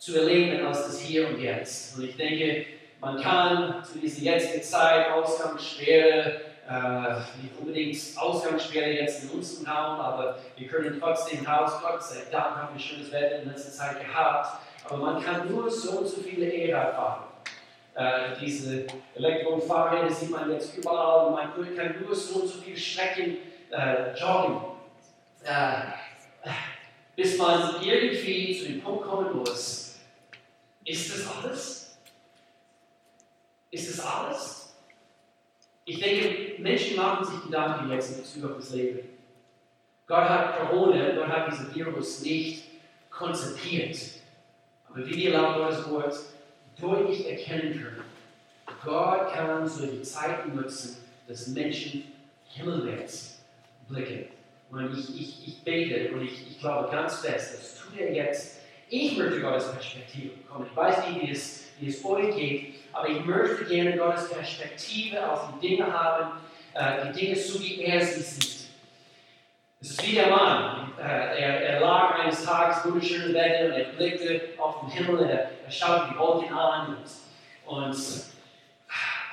zu 0.00 0.18
erleben 0.18 0.66
als 0.66 0.86
das 0.86 1.00
Hier 1.00 1.28
und 1.28 1.38
Jetzt. 1.40 1.96
Und 1.96 2.04
ich 2.04 2.16
denke, 2.16 2.64
man 3.00 3.20
kann 3.20 3.84
zu 3.84 3.98
dieser 3.98 4.22
jetzigen 4.22 4.62
Zeit, 4.62 5.10
Ausgangssperre, 5.10 6.40
äh, 6.66 7.42
nicht 7.42 7.54
unbedingt 7.58 7.98
Ausgangssperre 8.16 8.92
jetzt 8.92 9.24
in 9.24 9.30
unserem 9.30 9.66
Raum, 9.66 10.00
aber 10.00 10.38
wir 10.56 10.66
können 10.68 10.98
trotzdem 10.98 11.46
raus. 11.46 11.72
Gott 11.82 12.02
sei 12.02 12.22
Dank 12.32 12.56
haben 12.56 12.74
wir 12.74 12.80
schönes 12.80 13.12
Wetter 13.12 13.42
in 13.42 13.50
letzter 13.50 13.72
Zeit 13.72 14.00
gehabt. 14.00 14.60
Aber 14.88 14.96
man 14.96 15.22
kann 15.22 15.52
nur 15.52 15.70
so 15.70 15.98
und 15.98 16.08
so 16.08 16.22
viele 16.22 16.46
E-Rad 16.50 16.94
fahren. 16.94 17.24
Äh, 17.94 18.40
diese 18.40 18.86
Elektrofahrräder 19.14 20.10
sieht 20.10 20.30
man 20.30 20.50
jetzt 20.50 20.78
überall 20.78 21.26
und 21.26 21.32
man 21.34 21.76
kann 21.76 21.94
nur 22.02 22.16
so 22.16 22.40
und 22.40 22.48
so 22.48 22.58
viele 22.62 22.76
Strecken 22.76 23.36
äh, 23.70 24.18
joggen. 24.18 24.62
Äh, 25.44 26.48
bis 27.14 27.36
man 27.36 27.74
irgendwie 27.82 28.58
zu 28.58 28.64
dem 28.66 28.80
Punkt 28.80 29.04
kommen 29.04 29.36
muss. 29.36 29.79
Ist 30.84 31.14
das 31.14 31.36
alles? 31.36 31.98
Ist 33.70 33.90
das 33.90 34.04
alles? 34.04 34.74
Ich 35.84 35.98
denke, 35.98 36.60
Menschen 36.62 36.96
machen 36.96 37.24
sich 37.24 37.42
Gedanken 37.44 37.90
jetzt 37.90 38.12
in 38.12 38.22
Bezug 38.22 38.50
auf 38.50 38.56
das 38.56 38.70
Leben. 38.70 39.00
Gott 40.06 40.28
hat 40.28 40.58
Corona, 40.58 41.14
Gott 41.14 41.28
hat 41.28 41.52
diesen 41.52 41.74
Virus 41.74 42.22
nicht 42.22 42.64
konzipiert. 43.10 43.96
Aber 44.88 45.06
wie 45.06 45.16
wir 45.16 45.32
laut 45.32 45.56
Gottes 45.56 45.90
Wort 45.90 46.14
deutlich 46.80 47.28
erkennen 47.28 47.72
können, 47.72 48.04
Gott 48.84 49.32
kann 49.32 49.68
solche 49.68 50.02
Zeiten 50.02 50.56
nutzen, 50.56 51.04
dass 51.28 51.48
Menschen 51.48 52.04
himmelwärts 52.48 53.40
blicken. 53.88 54.26
Und 54.70 54.96
ich, 54.96 55.20
ich, 55.20 55.48
ich 55.48 55.62
bete 55.62 56.12
und 56.12 56.22
ich, 56.22 56.50
ich 56.50 56.60
glaube 56.60 56.90
ganz 56.90 57.16
fest, 57.20 57.54
das 57.54 57.76
tut 57.76 57.98
er 57.98 58.12
jetzt. 58.12 58.59
Ich 58.92 59.16
möchte 59.16 59.40
Gottes 59.40 59.70
Perspektive 59.72 60.30
bekommen. 60.30 60.66
Ich 60.68 60.76
weiß 60.76 61.06
nicht, 61.06 61.22
wie 61.22 61.30
es, 61.30 61.68
wie 61.78 61.88
es 61.88 62.04
euch 62.04 62.34
geht, 62.34 62.74
aber 62.92 63.08
ich 63.08 63.24
möchte 63.24 63.64
gerne 63.64 63.96
Gottes 63.96 64.28
Perspektive 64.30 65.30
auf 65.30 65.48
die 65.54 65.68
Dinge 65.68 65.92
haben, 65.92 66.40
äh, 66.74 67.06
die 67.06 67.20
Dinge 67.20 67.36
so, 67.36 67.60
wie 67.60 67.82
er 67.82 68.04
sie 68.04 68.20
sieht. 68.20 68.68
Es 69.80 69.90
ist 69.92 70.04
wie 70.04 70.16
der 70.16 70.26
Mann. 70.26 70.92
Äh, 70.98 71.02
er, 71.02 71.60
er, 71.60 71.80
lag 71.80 72.18
eines 72.18 72.44
Tages 72.44 72.84
wunderschönes 72.84 73.32
Wetter 73.32 73.66
und 73.66 73.80
er 73.80 73.84
blickte 73.92 74.40
auf 74.58 74.80
den 74.80 74.90
Himmel, 74.90 75.22
er, 75.22 75.50
er 75.64 75.70
schaute 75.70 76.08
die 76.12 76.18
Wolken 76.18 76.52
an 76.52 76.96
und, 76.96 77.76
und 77.76 77.96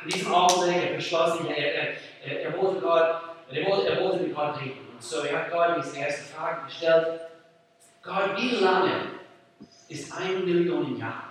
in 0.03 0.09
diesem 0.09 0.33
Augenblick, 0.35 0.83
er 0.83 0.95
beschloss 0.95 1.39
sich, 1.39 1.49
er, 1.49 1.73
er, 1.73 2.41
er, 2.43 2.57
wollte 2.61 2.79
Gott, 2.79 3.21
er 3.51 3.65
wollte, 3.65 3.89
er 3.89 4.03
wollte 4.03 4.23
mit 4.23 4.35
Gott 4.35 4.61
reden. 4.61 4.87
Und 4.93 5.01
so 5.01 5.23
er 5.23 5.39
hat 5.39 5.51
Gott 5.51 5.83
diese 5.83 5.97
erste 5.97 6.35
Frage 6.35 6.65
gestellt. 6.67 7.21
Gott, 8.03 8.37
wie 8.37 8.51
lange 8.63 9.16
ist 9.89 10.13
eine 10.15 10.39
Million 10.39 10.97
Jahre? 10.97 11.23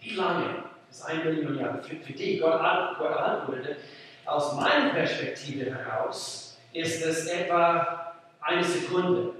Wie 0.00 0.14
lange 0.14 0.64
ist 0.90 1.04
ein 1.06 1.24
Million 1.24 1.58
Jahre. 1.58 1.82
Für, 1.82 1.96
für 1.96 2.12
die 2.12 2.38
Gott, 2.38 2.60
Gott 2.98 3.16
antwortete, 3.16 3.76
aus 4.24 4.54
meiner 4.54 4.90
Perspektive 4.90 5.74
heraus 5.74 6.58
ist 6.72 7.04
es 7.04 7.26
etwa 7.26 8.14
eine 8.40 8.64
Sekunde. 8.64 9.32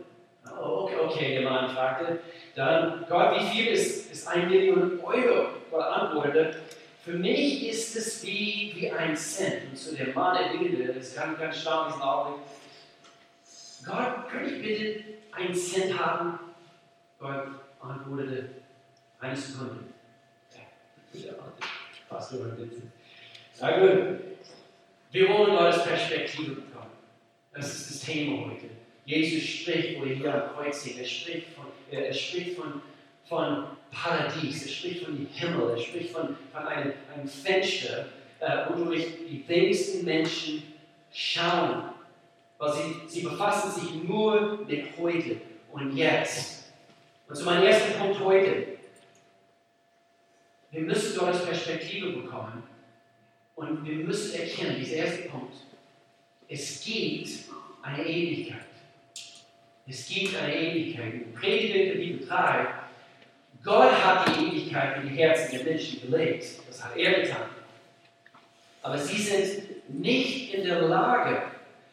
Okay, 0.45 0.97
okay, 1.03 1.39
der 1.39 1.51
Mann 1.51 1.71
fragte. 1.71 2.21
Dann, 2.55 3.05
Gott, 3.09 3.41
wie 3.41 3.47
viel 3.47 3.67
ist, 3.69 4.13
ist 4.13 4.29
ein 4.29 4.49
Million 4.49 5.01
Euro? 5.01 5.49
Gott 5.71 5.85
antwortete, 5.85 6.57
für 7.05 7.13
mich 7.13 7.69
ist 7.69 7.97
es 7.97 8.25
wie, 8.25 8.73
wie 8.77 8.91
ein 8.91 9.17
Cent. 9.17 9.71
Und 9.71 9.77
zu 9.77 9.95
dem 9.95 10.15
Mann 10.15 10.37
erwiderte, 10.37 10.95
das 10.95 11.15
ganz, 11.15 11.39
ganz 11.39 11.61
stark 11.61 11.89
diesen 11.89 12.03
Augenblick, 12.03 12.47
Gott, 13.85 14.29
könnte 14.31 14.51
ich 14.51 14.63
bitte 14.63 15.05
einen 15.33 15.55
Cent 15.55 15.99
haben? 15.99 16.39
Gott 17.19 17.49
antwortete, 17.85 18.51
eine 19.21 19.37
Sekunde. 19.37 19.85
Ja, 21.13 21.33
fast 22.09 22.33
über 22.33 22.49
den 22.51 22.93
Na 23.61 23.79
gut, 23.79 24.21
wir 25.13 25.29
wollen 25.29 25.57
Gottes 25.57 25.85
Perspektive 25.85 26.57
bekommen. 26.57 26.91
Das 27.53 27.73
ist 27.73 27.91
das 27.91 28.01
Thema 28.01 28.51
heute. 28.51 28.67
Jesus 29.05 29.45
spricht, 29.45 30.01
wo 30.01 30.05
er 30.05 30.15
hier 30.15 30.35
am 30.35 30.55
Kreuz 30.55 30.83
sieht, 30.83 30.99
er 30.99 31.05
spricht 31.05 31.49
von, 31.55 31.67
er 31.91 32.13
spricht 32.13 32.57
von, 32.57 32.83
von 33.29 33.67
Paradies, 33.91 34.67
er 34.67 34.73
spricht 34.73 35.05
von 35.05 35.17
dem 35.17 35.27
Himmel, 35.27 35.71
er 35.71 35.79
spricht 35.79 36.11
von, 36.11 36.37
von 36.53 36.67
einem, 36.67 36.93
einem 37.15 37.29
Fenster, 37.29 38.07
äh, 38.41 38.69
wodurch 38.69 39.07
die 39.31 39.45
wenigsten 39.47 40.05
Menschen 40.05 40.63
schauen. 41.13 41.91
Weil 42.59 42.73
sie, 42.73 43.09
sie 43.09 43.21
befassen 43.23 43.81
sich 43.81 44.03
nur 44.03 44.65
mit 44.67 44.99
heute 44.99 45.37
und 45.71 45.97
jetzt. 45.97 46.64
Und 47.29 47.37
zu 47.37 47.45
meinem 47.45 47.67
ersten 47.67 47.99
Punkt 47.99 48.21
heute. 48.21 48.67
Wir 50.71 50.81
müssen 50.83 51.17
Gottes 51.19 51.45
Perspektive 51.45 52.13
bekommen 52.13 52.65
und 53.55 53.85
wir 53.85 54.05
müssen 54.05 54.41
erkennen, 54.41 54.77
dieser 54.79 54.97
erste 54.97 55.29
Punkt, 55.29 55.55
es 56.49 56.85
gibt 56.85 57.31
eine 57.83 58.05
Ewigkeit. 58.05 58.65
Es 59.87 60.09
gibt 60.09 60.37
eine 60.37 60.55
Ewigkeit. 60.55 61.15
In 61.15 61.35
Prediger 61.35 61.93
Kapitel 61.93 62.27
3, 62.27 62.67
Gott 63.63 64.05
hat 64.05 64.29
die 64.29 64.47
Ewigkeit 64.47 65.03
in 65.03 65.09
die 65.09 65.17
Herzen 65.17 65.57
der 65.57 65.65
Menschen 65.65 66.01
gelegt. 66.03 66.45
Das 66.69 66.85
hat 66.85 66.97
er 66.97 67.23
getan. 67.23 67.49
Aber 68.83 68.99
sie 68.99 69.21
sind 69.23 69.89
nicht 69.89 70.55
in 70.55 70.65
der 70.65 70.83
Lage, 70.83 71.43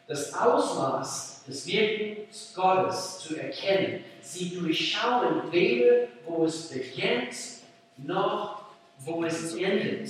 das 0.08 0.34
Ausmaß 0.34 1.44
des 1.44 1.66
Wirkens 1.66 2.52
Gottes 2.54 3.20
zu 3.20 3.36
erkennen. 3.36 4.04
Sie 4.32 4.48
durchschauen 4.54 5.52
weder, 5.52 6.08
wo 6.24 6.46
es 6.46 6.68
beginnt, 6.68 7.34
noch 7.98 8.62
wo 9.00 9.22
es 9.24 9.54
endet. 9.56 10.08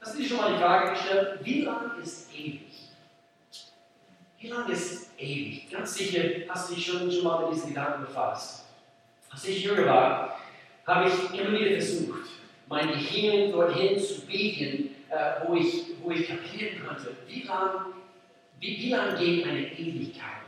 Hast 0.00 0.14
du 0.14 0.18
dir 0.18 0.28
schon 0.28 0.38
mal 0.38 0.52
die 0.54 0.58
Frage 0.58 0.90
gestellt, 0.90 1.38
wie 1.44 1.62
lang 1.62 1.92
ist 2.02 2.34
ewig? 2.34 2.60
Wie 4.40 4.48
lange 4.48 4.72
ist 4.72 5.10
ewig? 5.18 5.70
Ganz 5.70 5.94
sicher 5.94 6.22
hast 6.48 6.70
du 6.70 6.74
dich 6.74 6.86
schon, 6.86 7.10
schon 7.12 7.22
mal 7.22 7.44
mit 7.44 7.54
diesen 7.54 7.68
Gedanken 7.68 8.06
befasst. 8.06 8.64
Als 9.30 9.44
ich 9.44 9.62
jünger 9.62 9.86
war, 9.86 10.40
habe 10.84 11.08
ich 11.08 11.40
immer 11.40 11.56
wieder 11.56 11.72
versucht, 11.72 12.28
mein 12.68 12.88
Gehirn 12.88 13.52
dorthin 13.52 14.00
zu 14.00 14.22
biegen, 14.22 14.96
äh, 15.10 15.46
wo, 15.46 15.54
ich, 15.54 15.84
wo 16.02 16.10
ich 16.10 16.26
kapieren 16.26 16.84
konnte, 16.84 17.16
wie 17.28 17.42
lange 17.42 17.86
wie, 18.60 18.76
wie 18.78 18.90
lang 18.90 19.16
geht 19.16 19.46
eine 19.46 19.72
Ewigkeit? 19.78 20.47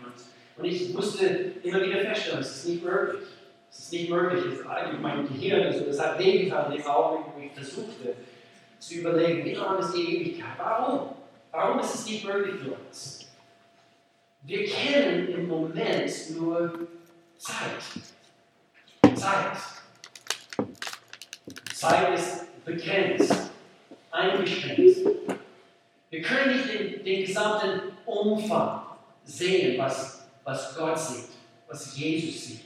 Und, 0.60 0.66
ich 0.66 0.92
musste 0.92 1.26
immer 1.62 1.82
wieder 1.82 2.00
feststellen, 2.00 2.40
es 2.40 2.56
ist 2.56 2.68
nicht 2.68 2.84
möglich. 2.84 3.22
Es 3.70 3.78
ist 3.78 3.92
nicht 3.92 4.10
möglich. 4.10 4.44
Es 4.46 4.60
ist 4.60 4.66
eigentlich 4.66 5.00
mein 5.00 5.26
Gehirn, 5.26 5.66
also 5.66 5.84
das 5.84 6.00
hat 6.00 6.18
wehgetan 6.18 6.72
dem 6.72 6.86
Augenblick, 6.86 7.34
wo 7.36 7.40
ich 7.40 7.52
versuchte 7.52 8.14
zu 8.78 8.94
überlegen, 8.94 9.44
wie 9.44 9.54
lang 9.54 9.78
ist 9.78 9.92
die 9.92 10.16
Ewigkeit? 10.16 10.58
Warum? 10.58 11.10
Warum 11.50 11.80
ist 11.80 11.94
es 11.94 12.06
nicht 12.06 12.24
möglich 12.24 12.56
für 12.62 12.72
uns? 12.72 13.30
Wir 14.42 14.64
kennen 14.66 15.28
im 15.28 15.48
Moment 15.48 16.12
nur 16.38 16.88
Zeit. 17.36 17.82
Zeit. 19.14 19.56
Zeit 21.74 22.18
ist 22.18 22.64
begrenzt, 22.64 23.50
eingeschränkt. 24.10 24.98
Wir 26.10 26.22
können 26.22 26.56
nicht 26.56 26.72
den, 26.72 27.04
den 27.04 27.26
gesamten 27.26 27.92
Umfang 28.06 28.82
sehen, 29.24 29.78
was, 29.78 30.19
was 30.50 30.74
Gott 30.76 30.98
sieht, 30.98 31.28
was 31.68 31.96
Jesus 31.96 32.46
sieht. 32.46 32.64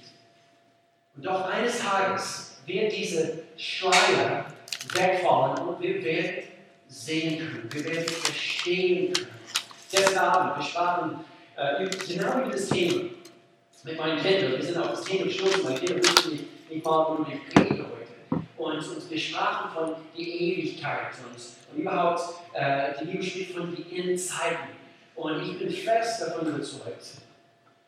Und 1.14 1.26
doch 1.26 1.48
eines 1.48 1.78
Tages 1.78 2.58
wird 2.64 2.96
diese 2.96 3.42
Schleier 3.56 4.46
wegfallen 4.94 5.68
und 5.68 5.80
wir 5.80 6.02
werden 6.02 6.44
sehen 6.88 7.38
können, 7.38 7.68
wir 7.70 7.84
werden 7.84 8.08
verstehen 8.08 9.12
können. 9.12 9.28
Gestern 9.90 10.18
Abend, 10.18 10.56
wir 10.56 10.64
sprachen 10.64 11.24
äh, 11.56 11.86
genau 11.88 12.40
über 12.40 12.50
das 12.50 12.68
Thema 12.68 13.10
mit 13.84 13.98
meinen 13.98 14.20
Kindern. 14.20 14.52
Wir 14.52 14.62
sind 14.62 14.78
auf 14.78 14.90
das 14.90 15.04
Thema 15.04 15.24
gestoßen. 15.24 15.62
Meine 15.62 15.78
Kinder 15.78 15.96
wussten 15.96 16.30
nicht, 16.32 16.70
nicht 16.70 16.84
mal, 16.84 17.06
worüber 17.06 17.28
ich 17.28 17.60
rede 17.60 17.84
heute. 17.84 18.44
Und, 18.56 18.76
und 18.76 19.10
wir 19.10 19.18
sprachen 19.18 19.70
von 19.72 19.94
der 20.16 20.26
Ewigkeit 20.26 21.12
und, 21.22 21.36
und 21.72 21.82
überhaupt, 21.82 22.22
äh, 22.54 22.92
die 23.00 23.04
Bibel 23.04 23.22
spricht 23.22 23.52
von 23.52 23.76
den 23.76 24.08
Endzeiten. 24.10 24.70
Und 25.14 25.42
ich 25.42 25.58
bin 25.58 25.70
fest 25.70 26.22
davon 26.22 26.48
überzeugt. 26.48 27.23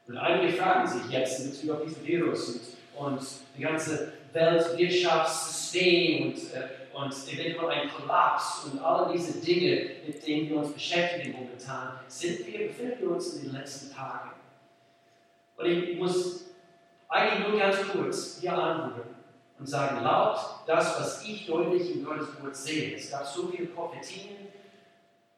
Und 0.08 0.16
einige 0.18 0.52
fragen 0.52 0.86
sich 0.86 1.10
jetzt 1.10 1.44
Bezug 1.44 1.76
auf 1.76 1.82
diesen 1.82 2.06
Virus 2.06 2.48
und, 2.48 2.60
und 2.96 3.20
die 3.56 3.62
ganze 3.62 4.12
Weltwirtschaftssystem 4.32 6.26
und, 6.26 6.36
äh, 6.54 6.68
und 6.94 7.12
eventuell 7.32 7.70
ein 7.70 7.90
Kollaps 7.90 8.64
und 8.64 8.78
all 8.78 9.12
diese 9.12 9.40
Dinge, 9.40 9.90
mit 10.06 10.26
denen 10.26 10.48
wir 10.48 10.58
uns 10.58 10.72
beschäftigen 10.72 11.32
momentan, 11.32 11.98
sind 12.06 12.46
wir, 12.46 12.68
befinden 12.68 13.00
wir 13.00 13.10
uns 13.10 13.34
in 13.34 13.46
den 13.46 13.52
letzten 13.54 13.92
Tagen. 13.94 14.30
Und 15.56 15.66
ich 15.66 15.98
muss 15.98 16.46
eigentlich 17.08 17.48
nur 17.48 17.58
ganz 17.58 17.76
kurz 17.88 18.38
hier 18.40 18.52
antworten 18.52 19.14
und 19.58 19.66
sagen, 19.66 20.04
laut 20.04 20.38
das, 20.66 21.00
was 21.00 21.24
ich 21.24 21.46
deutlich 21.46 21.96
in 21.96 22.04
Gottes 22.04 22.28
Wort 22.40 22.54
sehe, 22.54 22.94
es 22.94 23.10
gab 23.10 23.26
so 23.26 23.48
viele 23.48 23.66
Prophetien 23.68 24.48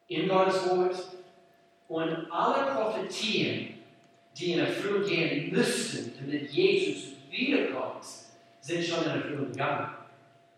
in 0.09 0.29
Gottes 0.29 0.69
Wort 0.69 0.97
und 1.89 2.27
alle 2.31 2.75
Prophetien, 2.75 3.78
die 4.39 4.53
in 4.53 4.61
Erfüllung 4.61 5.09
gehen 5.09 5.53
müssten, 5.53 6.13
damit 6.19 6.51
Jesus 6.51 7.15
wiederkommt, 7.29 8.05
sind 8.61 8.85
schon 8.85 9.05
in 9.05 9.11
Erfüllung 9.11 9.53
gegangen. 9.53 9.89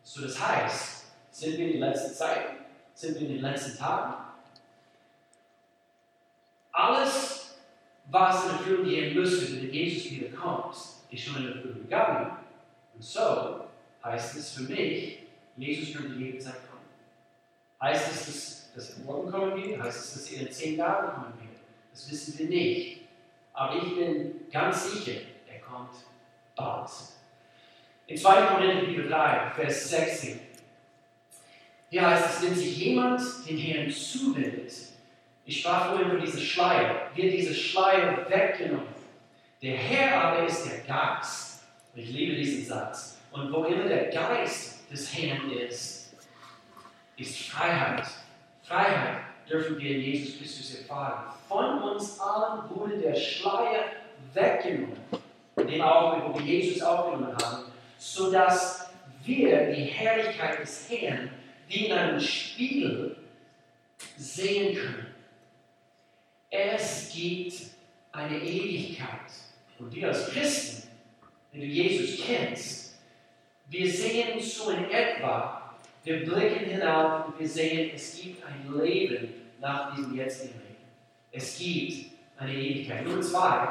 So, 0.02 0.22
das 0.22 0.38
heißt, 0.38 1.04
sind 1.30 1.58
wir 1.58 1.66
in 1.66 1.72
den 1.72 1.80
letzten 1.80 2.14
Zeiten, 2.14 2.56
sind 2.94 3.14
wir 3.14 3.28
in 3.28 3.34
den 3.34 3.42
letzten 3.42 3.78
Tagen. 3.78 4.14
Alles, 6.72 7.56
was 8.10 8.44
in 8.44 8.50
Erfüllung 8.50 8.84
gehen 8.84 9.14
müsste, 9.14 9.56
wenn 9.56 9.72
Jesus 9.72 10.10
wiederkommt, 10.10 10.76
ist 11.10 11.24
schon 11.24 11.42
in 11.42 11.52
Erfüllung 11.52 11.82
gegangen. 11.82 12.36
Und 12.94 13.02
so 13.02 13.64
heißt 14.04 14.36
es 14.36 14.52
für 14.52 14.62
mich, 14.62 15.20
Jesus 15.56 15.96
könnte 15.96 16.18
jederzeit 16.18 16.68
kommen. 16.68 16.84
Heißt 17.80 18.10
es, 18.10 18.70
dass, 18.74 18.98
er 18.98 19.04
morgen 19.04 19.30
kommen 19.30 19.62
wird? 19.62 19.80
Heißt 19.80 20.04
es, 20.04 20.12
dass 20.14 20.32
er 20.32 20.42
in 20.42 20.52
zehn 20.52 20.76
Jahren 20.76 21.14
kommen 21.14 21.34
wird? 21.40 21.58
Das 21.92 22.10
wissen 22.10 22.38
wir 22.38 22.46
nicht. 22.46 22.99
Aber 23.60 23.76
ich 23.76 23.94
bin 23.94 24.48
ganz 24.50 24.90
sicher, 24.90 25.20
er 25.46 25.60
kommt 25.60 25.90
bald. 26.56 26.88
In 28.06 28.16
2. 28.16 28.42
Korinther 28.46 29.02
3, 29.02 29.50
Vers 29.50 29.90
16. 29.90 30.40
Hier 31.90 32.08
heißt 32.08 32.24
es, 32.26 32.42
wenn 32.42 32.54
sich 32.54 32.78
jemand 32.78 33.20
den 33.46 33.58
Herrn 33.58 33.90
zuwendet, 33.90 34.72
ich 35.44 35.60
sprach 35.60 35.90
vorhin 35.90 36.08
von 36.08 36.20
diesem 36.22 36.40
Schleier, 36.40 37.10
wird 37.14 37.34
dieser 37.34 37.52
Schleier 37.52 38.30
weggenommen. 38.30 38.94
Der 39.60 39.76
Herr 39.76 40.24
aber 40.24 40.46
ist 40.46 40.64
der 40.64 40.78
Geist. 40.78 41.64
Ich 41.94 42.08
liebe 42.12 42.36
diesen 42.36 42.64
Satz. 42.64 43.18
Und 43.30 43.52
wo 43.52 43.64
immer 43.64 43.84
der 43.84 44.08
Geist 44.08 44.90
des 44.90 45.14
Herrn 45.14 45.50
ist, 45.52 46.14
ist 47.18 47.38
Freiheit. 47.50 48.06
Freiheit 48.62 49.29
dürfen 49.50 49.78
wir 49.78 49.96
in 49.96 50.00
Jesus 50.00 50.38
Christus 50.38 50.80
erfahren. 50.80 51.34
Von 51.48 51.82
uns 51.82 52.18
allen 52.20 52.70
wurde 52.70 52.98
der 52.98 53.14
Schleier 53.14 53.84
weggenommen. 54.32 54.96
Dem 55.56 55.82
Augenblick, 55.82 56.34
wo 56.34 56.38
wir 56.38 56.46
Jesus 56.46 56.82
aufgenommen 56.82 57.36
haben, 57.42 57.64
sodass 57.98 58.90
wir 59.24 59.72
die 59.72 59.84
Herrlichkeit 59.84 60.60
des 60.60 60.88
Herrn 60.88 61.30
wie 61.68 61.86
in 61.86 61.92
einem 61.92 62.20
Spiegel 62.20 63.16
sehen 64.16 64.76
können. 64.76 65.06
Es 66.48 67.10
gibt 67.12 67.54
eine 68.12 68.38
Ewigkeit. 68.38 69.30
Und 69.78 69.94
wir 69.94 70.08
als 70.08 70.30
Christen, 70.30 70.88
wenn 71.52 71.60
du 71.60 71.66
Jesus 71.66 72.24
kennst, 72.24 72.98
wir 73.68 73.90
sehen 73.90 74.40
so 74.40 74.70
in 74.70 74.90
etwa, 74.90 75.74
wir 76.02 76.24
blicken 76.24 76.70
hinauf 76.70 77.26
und 77.26 77.38
wir 77.38 77.48
sehen, 77.48 77.90
es 77.94 78.20
gibt 78.20 78.42
ein 78.44 78.80
Leben 78.82 79.39
nach 79.60 79.94
diesem 79.94 80.14
jetzigen 80.14 80.54
Leben. 80.54 80.76
Es 81.30 81.58
gibt 81.58 82.12
eine 82.38 82.54
Ewigkeit. 82.54 83.04
Nummer 83.04 83.20
zwei, 83.20 83.68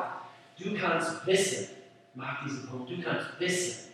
du 0.57 0.73
kannst 0.75 1.25
wissen, 1.25 1.69
mag 2.13 2.43
diesen 2.45 2.67
Punkt, 2.67 2.89
du 2.89 3.01
kannst 3.01 3.39
wissen, 3.39 3.89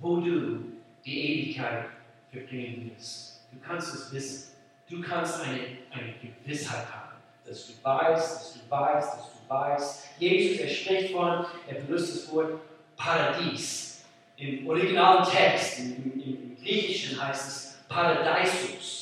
wo 0.00 0.20
du 0.20 0.64
die 1.04 1.46
Ewigkeit 1.46 1.86
verbringen 2.30 2.90
wirst. 2.90 3.42
Du 3.52 3.58
kannst 3.60 3.94
es 3.94 4.12
wissen. 4.12 4.54
Du 4.88 5.00
kannst 5.00 5.40
eine, 5.40 5.60
eine 5.90 6.14
Gewissheit 6.20 6.86
haben, 6.92 7.16
dass 7.46 7.66
du 7.66 7.72
weißt, 7.82 8.36
dass 8.36 8.54
du 8.54 8.70
weißt, 8.70 9.18
dass 9.18 9.32
du 9.32 9.34
du 9.44 9.54
weißt. 9.54 10.08
Jesus, 10.18 10.60
er 10.60 10.68
spricht 10.68 11.12
von, 11.12 11.46
er 11.66 11.74
benutzt 11.74 12.14
das 12.14 12.32
Wort 12.32 12.60
Paradies. 12.96 14.04
Im 14.36 14.66
originalen 14.66 15.24
Text, 15.24 15.78
im, 15.78 16.12
im, 16.12 16.22
im 16.22 16.56
Griechischen 16.56 17.22
heißt 17.22 17.48
es 17.48 17.84
Paradeisus. 17.88 18.93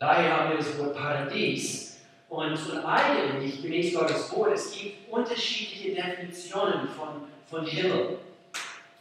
Daher 0.00 0.34
haben 0.34 0.50
wir 0.50 0.56
das 0.56 0.78
Wort 0.78 0.96
Paradies. 0.96 1.98
Und, 2.30 2.52
und 2.52 2.84
eigentlich, 2.86 3.60
gemäß 3.60 3.94
Gottes 3.94 4.34
Wort, 4.34 4.52
es 4.54 4.72
gibt 4.72 5.12
unterschiedliche 5.12 5.94
Definitionen 5.94 6.88
von, 6.88 7.28
von 7.46 7.66
Himmel. 7.66 8.18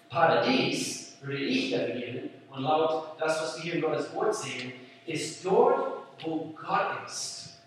Paradies 0.09 1.17
würde 1.21 1.43
ich 1.43 1.71
definieren, 1.71 2.29
und 2.51 2.63
laut 2.63 3.15
das, 3.17 3.41
was 3.41 3.57
wir 3.57 3.63
hier 3.63 3.73
in 3.75 3.81
Gottes 3.81 4.13
Wort 4.13 4.35
sehen, 4.35 4.73
ist 5.05 5.45
dort, 5.45 6.03
wo 6.21 6.53
Gott 6.61 7.05
ist. 7.05 7.61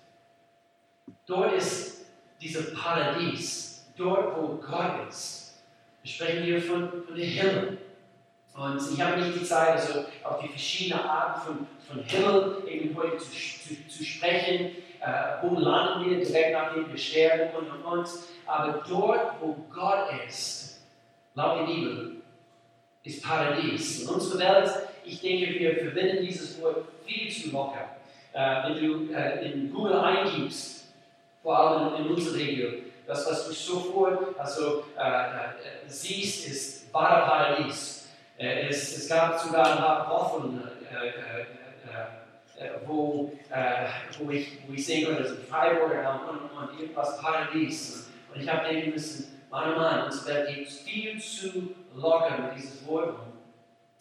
Dort 1.25 1.55
ist 1.55 2.05
dieses 2.39 2.75
Paradies, 2.75 3.87
dort, 3.97 4.37
wo 4.37 4.57
Gott 4.57 5.09
ist. 5.09 5.63
Wir 6.03 6.13
sprechen 6.13 6.43
hier 6.43 6.61
von, 6.61 7.05
von 7.05 7.15
dem 7.15 7.29
Himmel. 7.29 7.79
Und 8.55 8.81
ich 8.93 9.01
habe 9.01 9.21
nicht 9.21 9.41
die 9.41 9.45
Zeit, 9.45 9.71
also 9.71 10.05
auf 10.23 10.41
die 10.41 10.49
verschiedenen 10.49 11.05
Arten 11.05 11.41
von, 11.41 11.67
von 11.89 12.05
Himmel 12.05 12.63
eben 12.67 12.95
heute 12.97 13.17
zu, 13.17 13.31
zu, 13.31 13.89
zu 13.89 14.05
sprechen. 14.05 14.77
Äh, 15.01 15.43
wo 15.43 15.59
landen 15.59 16.09
wir 16.09 16.25
direkt 16.25 16.53
nachdem 16.53 16.89
wir 16.89 16.99
sterben 16.99 17.57
und 17.57 17.71
und 17.71 17.85
und. 17.85 18.09
Aber 18.47 18.85
dort, 18.89 19.41
wo 19.41 19.57
Gott 19.75 20.11
ist, 20.29 20.81
laut 21.35 21.61
der 21.61 21.75
Bibel, 21.75 22.17
ist 23.03 23.23
Paradies. 23.25 24.05
Und 24.05 24.15
unsere 24.15 24.39
Welt, 24.39 24.71
ich 25.05 25.21
denke, 25.21 25.59
wir 25.59 25.77
verwenden 25.77 26.25
dieses 26.25 26.61
Wort 26.61 26.85
viel 27.05 27.31
zu 27.33 27.51
locker. 27.51 27.97
Äh, 28.33 28.69
wenn 28.69 28.75
du 28.75 29.13
äh, 29.13 29.51
in 29.51 29.73
Google 29.73 29.99
eingibst, 29.99 30.93
vor 31.43 31.59
allem 31.59 32.05
in 32.05 32.11
unserer 32.13 32.37
Region, 32.37 32.75
das, 33.07 33.27
was 33.29 33.49
du 33.49 33.53
sofort 33.53 34.39
also, 34.39 34.85
äh, 34.97 35.03
äh 35.03 35.89
siehst, 35.89 36.47
ist 36.47 36.95
wahre 36.95 37.27
Paradies. 37.27 38.02
Äh, 38.43 38.69
es, 38.69 38.97
es, 38.97 39.09
gab 39.09 39.39
sogar 39.39 39.71
ein 39.71 39.79
paar 39.79 40.11
Wochen, 40.11 40.61
äh, 40.91 41.45
wo, 42.85 43.33
wo, 44.19 44.31
ich, 44.31 44.59
wo 44.67 44.73
ich 44.73 44.85
sehen 44.85 45.07
konnte, 45.07 45.23
dass 45.23 45.33
in 45.33 45.45
Freiburg 45.45 45.93
und, 45.93 46.59
und, 46.59 46.81
irgendwas 46.81 47.21
Paradies. 47.21 48.11
Und 48.35 48.43
ich 48.43 48.49
habe 48.49 48.69
denken 48.69 48.91
müssen, 48.91 49.41
Mann, 49.49 49.77
Mann, 49.77 50.07
uns 50.07 50.27
wird 50.27 50.49
viel 50.49 51.21
zu 51.21 51.73
locker 51.95 52.37
mit 52.39 52.57
dieses 52.57 52.85
Wort 52.89 53.15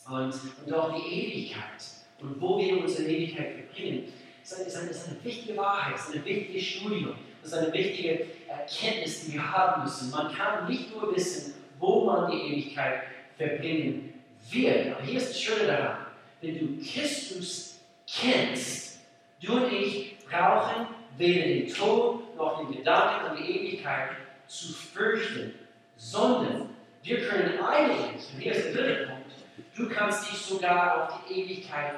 und, 0.10 0.34
und 0.66 0.74
auch 0.74 0.96
die 0.96 1.14
Ewigkeit 1.14 1.84
und 2.20 2.42
wo 2.42 2.58
wir 2.58 2.82
unsere 2.82 3.10
Ewigkeit 3.10 3.54
verbringen, 3.54 4.12
ist 4.42 4.56
eine, 4.56 4.66
ist 4.66 4.78
eine, 4.78 4.90
ist 4.90 5.08
eine 5.08 5.24
wichtige 5.24 5.58
Wahrheit, 5.58 5.96
ist 5.96 6.16
eine 6.16 6.26
wichtige 6.26 6.60
Studium, 6.60 7.16
ist 7.44 7.54
eine 7.54 7.72
wichtige 7.72 8.26
Erkenntnis, 8.48 9.26
die 9.26 9.34
wir 9.34 9.52
haben 9.52 9.84
müssen. 9.84 10.10
Man 10.10 10.34
kann 10.34 10.68
nicht 10.68 10.96
nur 10.96 11.16
wissen, 11.16 11.54
wo 11.78 12.06
man 12.06 12.32
die 12.32 12.38
Ewigkeit 12.38 13.04
verbringen 13.38 14.11
wird. 14.50 14.96
Aber 14.96 15.04
hier 15.04 15.18
ist 15.18 15.30
das 15.30 15.42
Schöne 15.42 15.68
daran, 15.68 16.06
wenn 16.42 16.60
du 16.60 16.84
Christus 16.84 17.80
kennst, 18.08 19.00
du 19.42 19.54
und 19.54 19.72
ich 19.72 20.18
brauchen 20.30 20.88
weder 21.18 21.46
den 21.46 21.74
Tod 21.74 22.36
noch 22.36 22.60
den 22.60 22.78
Gedanken 22.78 23.26
an 23.28 23.38
die 23.38 23.52
Ewigkeit 23.52 24.10
zu 24.48 24.74
fürchten, 24.74 25.54
sondern 25.98 26.70
wir 27.04 27.28
können 27.28 27.60
eigentlich, 27.64 28.34
und 28.34 28.40
hier 28.40 28.52
ist 28.52 28.66
der 28.66 28.74
dritte 28.74 29.08
Punkt, 29.08 29.32
du 29.76 29.90
kannst 29.90 30.32
dich 30.32 30.38
sogar 30.38 31.10
auf 31.10 31.20
die 31.28 31.42
Ewigkeit 31.42 31.96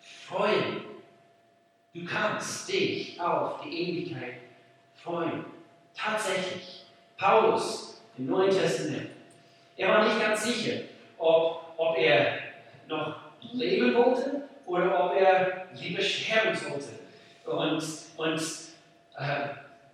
freuen. 0.00 0.82
Du 1.94 2.04
kannst 2.04 2.68
dich 2.68 3.20
auf 3.20 3.62
die 3.62 3.70
Ewigkeit 3.70 4.34
freuen. 5.02 5.44
Tatsächlich, 5.96 6.84
Paulus 7.16 8.02
im 8.18 8.26
Neuen 8.26 8.50
Testament, 8.50 9.10
er 9.76 9.88
war 9.88 10.04
nicht 10.04 10.20
ganz 10.20 10.44
sicher, 10.44 10.82
ob, 11.18 11.74
ob 11.76 11.98
er 11.98 12.38
noch 12.88 13.16
leben 13.52 13.94
wollte 13.94 14.48
oder 14.66 15.04
ob 15.04 15.16
er 15.16 15.66
lieber 15.74 16.02
sterben 16.02 16.54
sollte. 16.54 16.98
Und, 17.46 17.82
und 18.16 18.40
äh, 19.18 19.48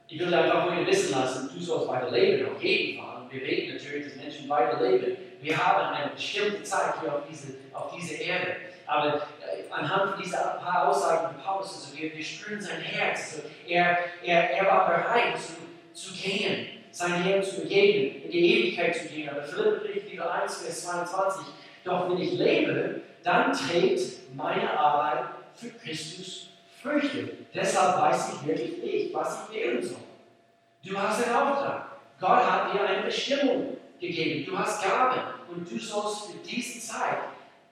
ich 0.08 0.18
will 0.18 0.32
einfach 0.32 0.70
heute 0.70 0.86
wissen 0.86 1.12
lassen, 1.12 1.50
du 1.54 1.60
sollst 1.60 1.88
weiter 1.88 2.10
leben, 2.10 2.54
auf 2.54 2.62
jeden 2.62 3.00
Fall. 3.00 3.22
Und 3.22 3.32
wir 3.32 3.40
beten 3.40 3.74
natürlich, 3.74 4.06
dass 4.06 4.16
Menschen 4.16 4.48
weiter 4.48 4.80
leben. 4.80 5.16
Wir 5.40 5.56
haben 5.56 5.94
eine 5.94 6.10
bestimmte 6.12 6.62
Zeit 6.62 7.00
hier 7.00 7.14
auf, 7.14 7.22
diese, 7.28 7.54
auf 7.72 7.94
dieser 7.94 8.20
Erde. 8.20 8.56
Aber 8.86 9.16
äh, 9.16 9.70
anhand 9.70 10.22
dieser 10.22 10.60
paar 10.62 10.88
Aussagen 10.88 11.34
von 11.34 11.44
Paulus, 11.44 11.74
also 11.74 11.96
wir, 11.96 12.14
wir 12.14 12.24
spüren 12.24 12.60
sein 12.60 12.80
Herz. 12.80 13.34
Also 13.36 13.48
er, 13.68 13.98
er, 14.24 14.50
er 14.50 14.66
war 14.66 14.86
bereit 14.88 15.38
zu, 15.38 15.52
zu 15.92 16.14
gehen, 16.14 16.66
sein 16.90 17.22
Herrn 17.22 17.42
zu 17.42 17.62
begegnen, 17.62 18.22
in 18.24 18.30
die 18.30 18.54
Ewigkeit 18.54 18.96
zu 18.96 19.08
gehen. 19.08 19.28
Aber 19.28 19.42
Philipp 19.42 19.82
Brief, 19.82 20.20
1, 20.20 20.62
Vers 20.62 20.84
22, 20.84 21.46
doch 21.84 22.08
wenn 22.08 22.18
ich 22.18 22.32
lebe, 22.32 23.00
dann 23.22 23.52
trägt 23.52 24.34
meine 24.34 24.70
Arbeit 24.78 25.24
für 25.54 25.70
Christus 25.70 26.51
Früchte. 26.82 27.30
Deshalb 27.54 28.00
weiß 28.00 28.34
ich 28.34 28.46
wirklich 28.46 28.82
nicht, 28.82 29.14
was 29.14 29.44
ich 29.48 29.56
wählen 29.56 29.82
soll. 29.82 29.96
Du 30.84 30.98
hast 30.98 31.24
einen 31.24 31.34
Auftrag. 31.34 31.86
Gott 32.20 32.44
hat 32.44 32.74
dir 32.74 32.84
eine 32.84 33.02
Bestimmung 33.02 33.76
gegeben. 34.00 34.44
Du 34.46 34.58
hast 34.58 34.82
Gaben 34.82 35.20
und 35.48 35.70
du 35.70 35.78
sollst 35.78 36.32
für 36.32 36.38
diese 36.38 36.80
Zeit 36.80 37.18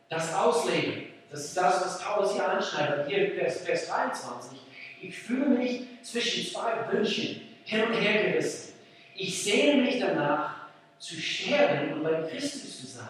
das 0.09 0.35
ausleben. 0.35 1.07
Das 1.31 1.45
ist 1.45 1.57
das, 1.57 1.85
was 1.85 2.03
Paulus 2.03 2.35
hier 2.35 2.49
anschneidet. 2.49 3.09
Hier 3.09 3.35
Vers, 3.35 3.63
Vers 3.63 3.89
23. 3.89 4.59
Ich 5.03 5.19
fühle 5.19 5.47
mich 5.47 5.83
zwischen 6.03 6.53
zwei 6.53 6.73
Wünschen 6.93 7.41
hin 7.65 7.85
und 7.85 7.95
her 7.95 8.31
gerissen. 8.31 8.75
Ich 9.15 9.43
sehne 9.43 9.83
mich 9.83 10.01
danach, 10.01 10.61
zu 10.99 11.15
sterben 11.15 11.95
und 11.95 12.03
bei 12.03 12.23
Christus 12.29 12.81
zu 12.81 12.87
sein. 12.87 13.09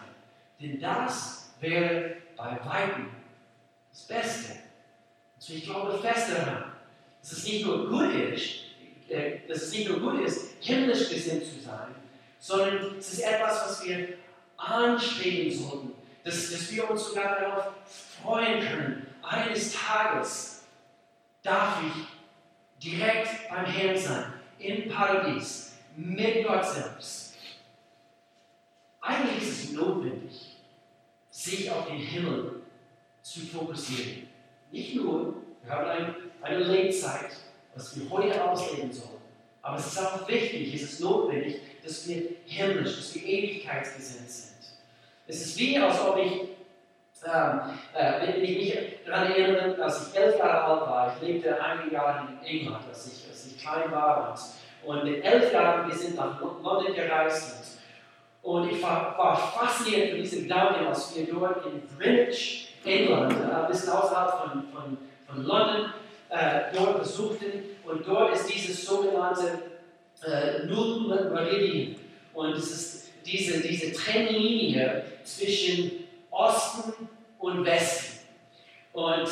Denn 0.61 0.81
das 0.81 1.51
wäre 1.61 2.17
bei 2.37 2.59
Weitem 2.65 3.11
das 3.91 4.07
Beste. 4.07 4.70
Also 5.41 5.55
ich 5.55 5.65
glaube 5.65 5.99
fest 5.99 6.33
daran, 6.37 6.73
dass 7.23 7.33
es 7.33 7.45
nicht 7.45 7.65
nur 7.65 7.89
gut 7.89 8.13
ist, 8.15 8.57
äh, 9.09 9.39
dass 9.49 9.63
es 9.63 9.73
nicht 9.73 9.89
nur 9.89 10.01
gut 10.01 10.27
ist, 10.27 10.57
himmlisch 10.61 11.09
gesinnt 11.09 11.45
zu 11.45 11.61
sein, 11.61 11.95
sondern 12.39 12.99
es 12.99 13.15
ist 13.15 13.21
etwas, 13.21 13.65
was 13.65 13.85
wir 13.87 14.09
anstreben 14.59 15.51
sollten, 15.51 15.93
dass, 16.25 16.51
dass 16.51 16.71
wir 16.71 16.91
uns 16.91 17.09
sogar 17.09 17.41
darauf 17.41 17.73
freuen 18.23 18.61
können. 18.61 19.07
Eines 19.23 19.73
Tages 19.73 20.65
darf 21.43 21.79
ich 21.87 22.85
direkt 22.85 23.49
beim 23.49 23.65
Herrn 23.65 23.97
sein, 23.97 24.35
im 24.59 24.91
Paradies, 24.91 25.73
mit 25.97 26.47
Gott 26.47 26.67
selbst. 26.67 27.35
Eigentlich 29.01 29.43
ist 29.49 29.65
es 29.65 29.73
notwendig, 29.73 30.57
sich 31.31 31.71
auf 31.71 31.87
den 31.87 31.97
Himmel 31.97 32.61
zu 33.23 33.41
fokussieren. 33.41 34.30
Nicht 34.71 34.95
nur, 34.97 35.35
wir 35.63 35.73
haben 35.73 35.89
ein, 35.89 36.15
eine 36.43 36.59
Lebzeit, 36.59 37.31
was 37.75 37.99
wir 37.99 38.09
heute 38.11 38.43
ausleben 38.45 38.93
sollen. 38.93 39.21
Aber 39.63 39.77
es 39.77 39.87
ist 39.87 39.99
auch 39.99 40.27
wichtig, 40.27 40.75
es 40.75 40.83
ist 40.83 41.01
notwendig, 41.01 41.61
dass 41.83 42.09
wir 42.09 42.23
himmlisch, 42.47 42.97
dass 42.97 43.15
wir 43.15 43.23
ewigkeitsgesinnt 43.23 44.31
sind. 44.31 44.51
Es 45.27 45.47
ist 45.47 45.59
wie, 45.59 45.79
als 45.79 46.01
ob 46.01 46.17
ich, 46.19 46.33
ähm, 46.33 47.61
äh, 47.95 48.27
wenn 48.27 48.43
ich 48.43 48.57
mich 48.57 49.05
daran 49.05 49.31
erinnere, 49.31 49.83
als 49.83 50.09
ich 50.09 50.19
elf 50.19 50.39
Jahre 50.39 50.65
alt 50.65 50.81
war, 50.81 51.15
ich 51.15 51.29
lebte 51.29 51.63
einige 51.63 51.95
Jahre 51.95 52.29
in 52.29 52.47
England, 52.47 52.87
als 52.89 53.07
ich, 53.07 53.29
als 53.29 53.47
ich 53.47 53.59
klein 53.59 53.91
war. 53.91 54.39
Und, 54.85 55.05
mit 55.05 55.23
elf 55.23 55.53
Jahren, 55.53 55.89
wir 55.89 55.95
sind 55.95 56.17
nach 56.17 56.41
London 56.41 56.95
gereist. 56.95 57.79
Und, 58.43 58.71
ich 58.71 58.83
war, 58.83 59.17
war 59.19 59.37
fasziniert 59.37 60.11
von 60.11 60.21
diesem 60.21 60.45
Gedanken, 60.45 60.87
als 60.87 61.15
wir 61.15 61.27
dort 61.27 61.67
in 61.67 61.83
Greenwich 61.99 62.70
England, 62.85 63.35
ein 63.35 63.67
bisschen 63.69 63.91
außerhalb 63.91 64.31
von, 64.41 64.65
von, 64.73 64.99
von 65.27 65.45
London, 65.45 65.93
äh, 66.31 66.75
dort 66.75 67.01
besuchten. 67.01 67.47
Und 67.85 68.07
dort 68.07 68.35
ist 68.35 68.53
dieses 68.53 68.85
sogenannte 68.85 69.63
äh, 70.25 70.67
Null 70.67 71.31
Meridian. 71.33 71.97
Und 72.35 72.53
es 72.53 72.71
ist 72.71 73.11
diese, 73.27 73.61
diese 73.61 73.93
Trennlinie 73.93 75.05
zwischen 75.25 76.05
Osten 76.31 77.09
und 77.39 77.65
Westen. 77.65 78.21
Und 78.93 79.29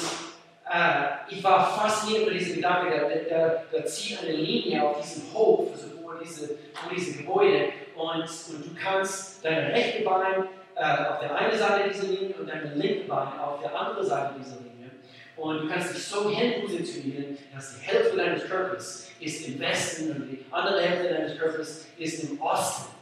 äh, 0.71 1.35
ich 1.35 1.43
war 1.43 1.79
fasziniert 1.79 2.25
von 2.25 2.33
diesem 2.35 2.57
Gedanken, 2.57 2.91
der, 2.91 3.09
der, 3.09 3.65
der, 3.73 3.87
zieht 3.87 4.23
eine 4.23 4.33
Linie 4.33 4.83
auf 4.87 5.01
diesem 5.01 5.33
Hof, 5.33 5.73
also 5.73 5.87
vor, 6.03 6.19
diese, 6.23 6.51
diesem 6.95 7.19
Gebäude. 7.19 7.71
Und, 7.97 8.23
und 8.23 8.67
du 8.67 8.71
kannst 8.81 9.45
dein 9.45 9.71
rechte 9.71 10.05
Bein 10.05 10.45
äh, 10.79 11.09
auf 11.09 11.21
der 11.21 11.35
einen 11.35 11.59
Seite 11.59 11.89
dieser 11.89 12.07
Linie 12.07 12.35
und 12.39 12.49
dein 12.49 12.79
linke 12.79 13.09
Bein 13.09 13.39
auf 13.39 13.61
der 13.61 13.79
anderen 13.79 14.07
Seite 14.07 14.35
dieser 14.39 14.57
Linie. 14.57 14.91
Und 15.37 15.63
du 15.63 15.69
kannst 15.69 15.95
dich 15.95 16.05
so 16.05 16.31
hinpositionieren, 16.31 17.39
dass 17.55 17.79
die 17.79 17.87
Hälfte 17.87 18.17
deines 18.17 18.49
Körpers 18.49 19.11
ist 19.21 19.49
im 19.49 19.61
Westen 19.61 20.11
und 20.11 20.29
die 20.29 20.45
andere 20.51 20.81
Hälfte 20.81 21.15
deines 21.15 21.39
Körpers 21.39 21.87
ist 21.97 22.25
im 22.25 22.41
Osten. 22.41 22.93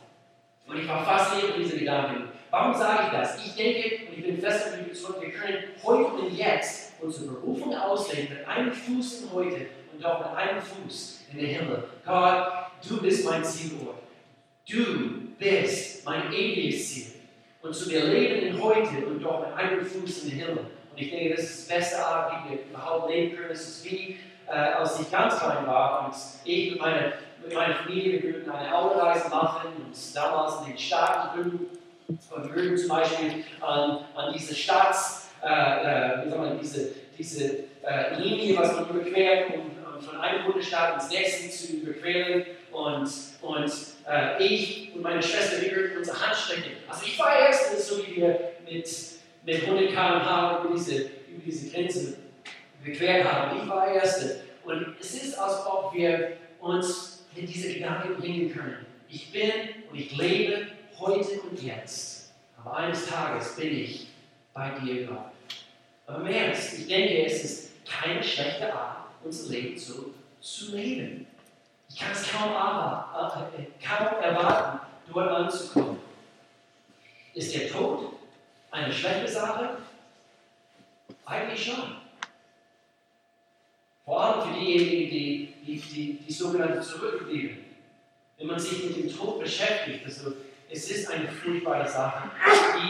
Und 0.66 0.78
ich 0.78 0.88
war 0.88 1.04
fasziniert 1.04 1.52
von 1.52 1.62
diesen 1.62 1.78
Gedanken. 1.78 2.28
Warum 2.50 2.74
sage 2.74 3.04
ich 3.06 3.18
das? 3.18 3.44
Ich 3.44 3.54
denke, 3.54 4.06
und 4.08 4.18
ich 4.18 4.24
bin 4.24 4.40
fest 4.40 4.66
davon 4.66 4.86
überzeugt, 4.86 5.20
wir 5.20 5.30
können 5.30 5.58
heute 5.82 6.10
und 6.12 6.32
jetzt 6.32 6.94
unsere 7.00 7.26
Berufung 7.26 7.74
ausleben 7.74 8.36
mit 8.36 8.48
einem 8.48 8.72
Fuß 8.72 9.22
in 9.22 9.32
heute 9.32 9.66
und 9.92 10.04
auch 10.04 10.18
mit 10.20 10.38
einem 10.38 10.60
Fuß 10.60 11.24
in 11.32 11.38
den 11.38 11.46
Himmel. 11.46 11.84
Gott 12.04 12.66
du 12.88 13.00
bist 13.00 13.24
mein 13.24 13.44
Zielort. 13.44 14.02
Du 14.68 15.32
bist 15.38 16.04
mein 16.04 16.32
ewiges 16.32 16.88
Ziel. 16.92 17.15
Und 17.66 17.74
so 17.74 17.90
wir 17.90 18.04
leben 18.04 18.46
in 18.46 18.62
heute 18.62 19.06
und 19.06 19.20
doch 19.20 19.40
mit 19.40 19.56
einem 19.56 19.84
Fuß 19.84 20.24
in 20.24 20.30
den 20.30 20.38
Himmel. 20.38 20.58
Und 20.58 21.02
ich 21.02 21.10
denke, 21.10 21.34
das 21.34 21.44
ist 21.44 21.68
die 21.68 21.74
beste 21.74 22.06
Art, 22.06 22.32
wie 22.32 22.50
wir 22.50 22.58
überhaupt 22.70 23.10
leben 23.10 23.36
können. 23.36 23.50
Es 23.50 23.68
ist 23.68 23.84
wie, 23.84 24.18
äh, 24.46 24.52
als 24.52 25.00
ich 25.00 25.10
ganz 25.10 25.38
klein 25.38 25.66
war 25.66 26.06
und 26.06 26.14
ich 26.44 26.70
mit 26.70 26.80
meiner, 26.80 27.12
mit 27.42 27.54
meiner 27.54 27.74
Familie, 27.74 28.22
wir 28.22 28.34
würden 28.34 28.50
eine 28.52 28.72
Autoreise 28.72 29.28
machen 29.30 29.70
und 29.84 30.16
damals 30.16 30.60
in 30.60 30.68
den 30.68 30.78
Staaten 30.78 31.42
drüben 31.42 31.66
und 32.08 32.20
wir 32.30 32.54
würden 32.54 32.78
zum 32.78 32.88
Beispiel 32.88 33.44
an, 33.60 33.98
an 34.14 34.32
diese 34.32 34.54
Staats, 34.54 35.30
äh, 35.42 35.48
äh, 35.48 36.24
wie 36.24 36.30
sagt 36.30 36.40
man, 36.40 36.60
diese, 36.60 36.92
diese 37.18 37.64
äh, 37.82 38.14
Linie, 38.16 38.58
was 38.58 38.74
man 38.74 38.88
überquert, 38.90 39.50
um, 39.54 39.75
um 39.96 40.02
von 40.02 40.20
einem 40.20 40.44
Bundesstaat 40.44 40.94
ins 40.94 41.10
nächste 41.10 41.50
zu 41.50 41.76
überqueren. 41.76 42.44
Und, 42.72 43.10
und 43.40 43.72
äh, 44.08 44.42
ich 44.44 44.92
und 44.94 45.02
meine 45.02 45.22
Schwester, 45.22 45.62
wir 45.62 45.74
würden 45.74 45.98
unsere 45.98 46.26
Hand 46.26 46.36
strecken. 46.36 46.72
Also 46.88 47.06
ich 47.06 47.18
war 47.18 47.38
erst 47.38 47.88
so 47.88 48.06
wie 48.06 48.16
wir 48.16 48.52
mit, 48.64 48.88
mit 49.44 49.62
100 49.62 49.88
km/h 49.88 50.64
über 50.64 50.74
diese, 50.74 50.96
über 51.02 51.42
diese 51.44 51.70
Grenze 51.70 52.18
überquert 52.82 53.24
haben. 53.24 53.60
Ich 53.62 53.68
war 53.68 53.92
Erste. 53.92 54.40
Und 54.64 54.96
es 55.00 55.14
ist, 55.14 55.38
als 55.38 55.64
ob 55.66 55.94
wir 55.94 56.36
uns 56.60 57.26
in 57.34 57.46
diese 57.46 57.72
Gedanken 57.72 58.16
bringen 58.16 58.52
können. 58.52 58.86
Ich 59.08 59.30
bin 59.30 59.50
und 59.90 59.98
ich 59.98 60.16
lebe 60.16 60.66
heute 60.98 61.40
und 61.42 61.62
jetzt. 61.62 62.32
Aber 62.58 62.76
eines 62.78 63.06
Tages 63.06 63.54
bin 63.56 63.76
ich 63.76 64.08
bei 64.52 64.70
dir, 64.82 65.06
Gott. 65.06 65.30
Aber 66.06 66.20
im 66.20 66.26
Ernst, 66.26 66.78
ich 66.78 66.88
denke, 66.88 67.24
es 67.24 67.44
ist 67.44 67.70
keine 67.86 68.22
schlechte 68.22 68.72
Art, 68.72 69.05
unser 69.26 69.52
Leben 69.52 69.78
so 69.78 70.14
zu 70.40 70.76
leben. 70.76 71.26
Ich 71.88 71.98
kann 71.98 72.12
es 72.12 72.30
kaum, 72.30 72.52
aber, 72.52 73.52
äh, 73.56 73.66
kaum 73.84 74.22
erwarten, 74.22 74.80
dort 75.12 75.30
anzukommen. 75.30 75.98
Ist 77.34 77.54
der 77.54 77.70
Tod 77.70 78.14
eine 78.70 78.92
schlechte 78.92 79.28
Sache? 79.28 79.78
Eigentlich 81.24 81.64
schon. 81.64 81.96
Vor 84.04 84.22
allem 84.22 84.48
für 84.48 84.60
diejenigen, 84.60 85.10
die, 85.10 85.54
die, 85.66 85.80
die, 85.80 86.12
die 86.26 86.32
sogenannte 86.32 86.80
Zurückgebliebenen. 86.80 87.64
Wenn 88.38 88.46
man 88.46 88.58
sich 88.58 88.84
mit 88.84 88.96
dem 88.96 89.16
Tod 89.16 89.40
beschäftigt, 89.40 90.04
also 90.04 90.32
es 90.70 90.90
ist 90.90 91.10
eine 91.10 91.28
furchtbare 91.28 91.88
Sache. 91.88 92.30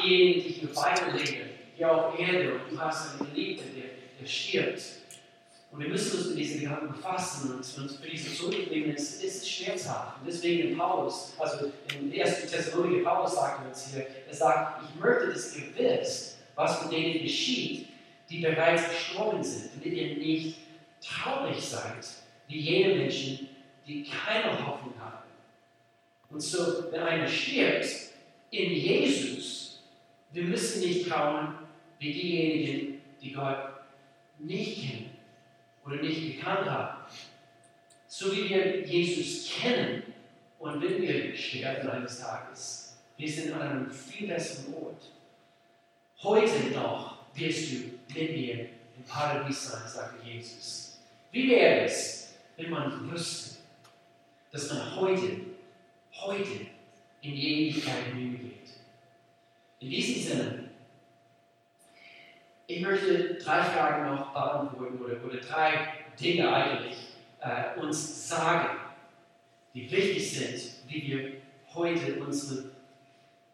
Diejenigen, 0.02 0.42
die 0.42 0.48
hier 0.48 0.76
weiterleben, 0.76 1.50
hier 1.76 1.92
auf 1.92 2.18
Erde, 2.18 2.54
und 2.54 2.72
du 2.72 2.80
hast 2.80 3.20
einen 3.20 3.32
Geliebten, 3.32 3.74
der, 3.74 3.90
der 4.20 4.26
stirbt. 4.26 4.82
Und 5.76 5.82
wir 5.82 5.90
müssen 5.90 6.16
uns 6.16 6.28
mit 6.28 6.38
diesen 6.38 6.60
Gedanken 6.62 6.88
befassen 6.88 7.50
und 7.50 7.58
uns 7.58 7.96
für 7.96 8.08
diese 8.08 8.34
zurücknehmen. 8.34 8.94
Es 8.96 9.22
ist 9.22 9.46
schmerzhaft. 9.46 10.18
Und 10.20 10.26
deswegen 10.26 10.70
in 10.70 10.78
Paulus, 10.78 11.34
also 11.38 11.70
im 11.94 12.10
ersten 12.10 12.48
Thessaloniker 12.48 13.04
Paulus 13.04 13.34
sagt 13.34 13.66
uns 13.66 13.92
hier, 13.92 14.06
er 14.26 14.34
sagt, 14.34 14.84
ich 14.84 14.98
möchte 14.98 15.26
das 15.34 15.54
gewiss, 15.54 16.38
was 16.54 16.82
mit 16.82 16.92
denen 16.92 17.22
geschieht, 17.22 17.88
die 18.30 18.38
bereits 18.38 18.88
gestorben 18.88 19.44
sind, 19.44 19.72
damit 19.74 19.92
ihr 19.92 20.16
nicht 20.16 20.60
traurig 21.02 21.60
seid, 21.62 22.06
wie 22.48 22.58
jene 22.58 22.94
Menschen, 22.94 23.46
die 23.86 24.02
keine 24.02 24.52
Hoffnung 24.66 24.94
haben. 24.98 25.28
Und 26.30 26.40
so, 26.40 26.90
wenn 26.90 27.02
einer 27.02 27.28
stirbt 27.28 27.86
in 28.50 28.72
Jesus, 28.72 29.82
wir 30.32 30.44
müssen 30.44 30.80
nicht 30.80 31.06
trauern 31.06 31.58
wie 31.98 32.14
diejenigen, 32.14 33.02
die 33.20 33.32
Gott 33.32 33.58
nicht 34.38 34.80
kennen 34.80 35.05
oder 35.86 35.96
nicht 35.96 36.36
gekannt 36.36 36.68
haben. 36.68 37.04
So 38.08 38.34
wie 38.34 38.48
wir 38.48 38.84
Jesus 38.84 39.50
kennen 39.50 40.02
und 40.58 40.82
wenn 40.82 41.00
wir 41.00 41.36
sterben 41.36 41.88
eines 41.88 42.20
Tages, 42.20 42.98
wir 43.16 43.30
sind 43.30 43.52
an 43.52 43.62
einem 43.62 43.90
viel 43.90 44.28
besseren 44.28 44.74
Ort. 44.74 45.10
Heute 46.22 46.70
noch 46.74 47.18
wirst 47.34 47.72
du 47.72 47.76
mit 48.14 48.32
mir 48.32 48.60
im 48.96 49.04
Paradies 49.06 49.70
sein, 49.70 49.82
sagte 49.86 50.26
Jesus. 50.26 50.98
Wie 51.30 51.50
wäre 51.50 51.84
es, 51.84 52.34
wenn 52.56 52.70
man 52.70 53.10
wüsste, 53.10 53.58
dass 54.50 54.70
man 54.70 54.96
heute, 54.96 55.40
heute 56.12 56.66
in 57.20 57.34
die 57.34 57.68
Ewigkeit 57.68 58.06
hinübergeht? 58.06 58.70
In 59.80 59.90
diesem 59.90 60.22
Sinne, 60.22 60.65
ich 62.66 62.80
möchte 62.80 63.34
drei 63.34 63.62
Fragen 63.62 64.14
noch 64.14 64.32
beantworten 64.32 64.98
oder, 64.98 65.24
oder 65.24 65.38
drei 65.38 65.88
Dinge 66.20 66.52
eigentlich 66.52 66.96
äh, 67.40 67.78
uns 67.78 68.28
sagen, 68.28 68.78
die 69.74 69.90
wichtig 69.90 70.30
sind, 70.30 70.88
wie 70.88 71.06
wir 71.06 71.32
heute 71.74 72.14
unsere, 72.20 72.70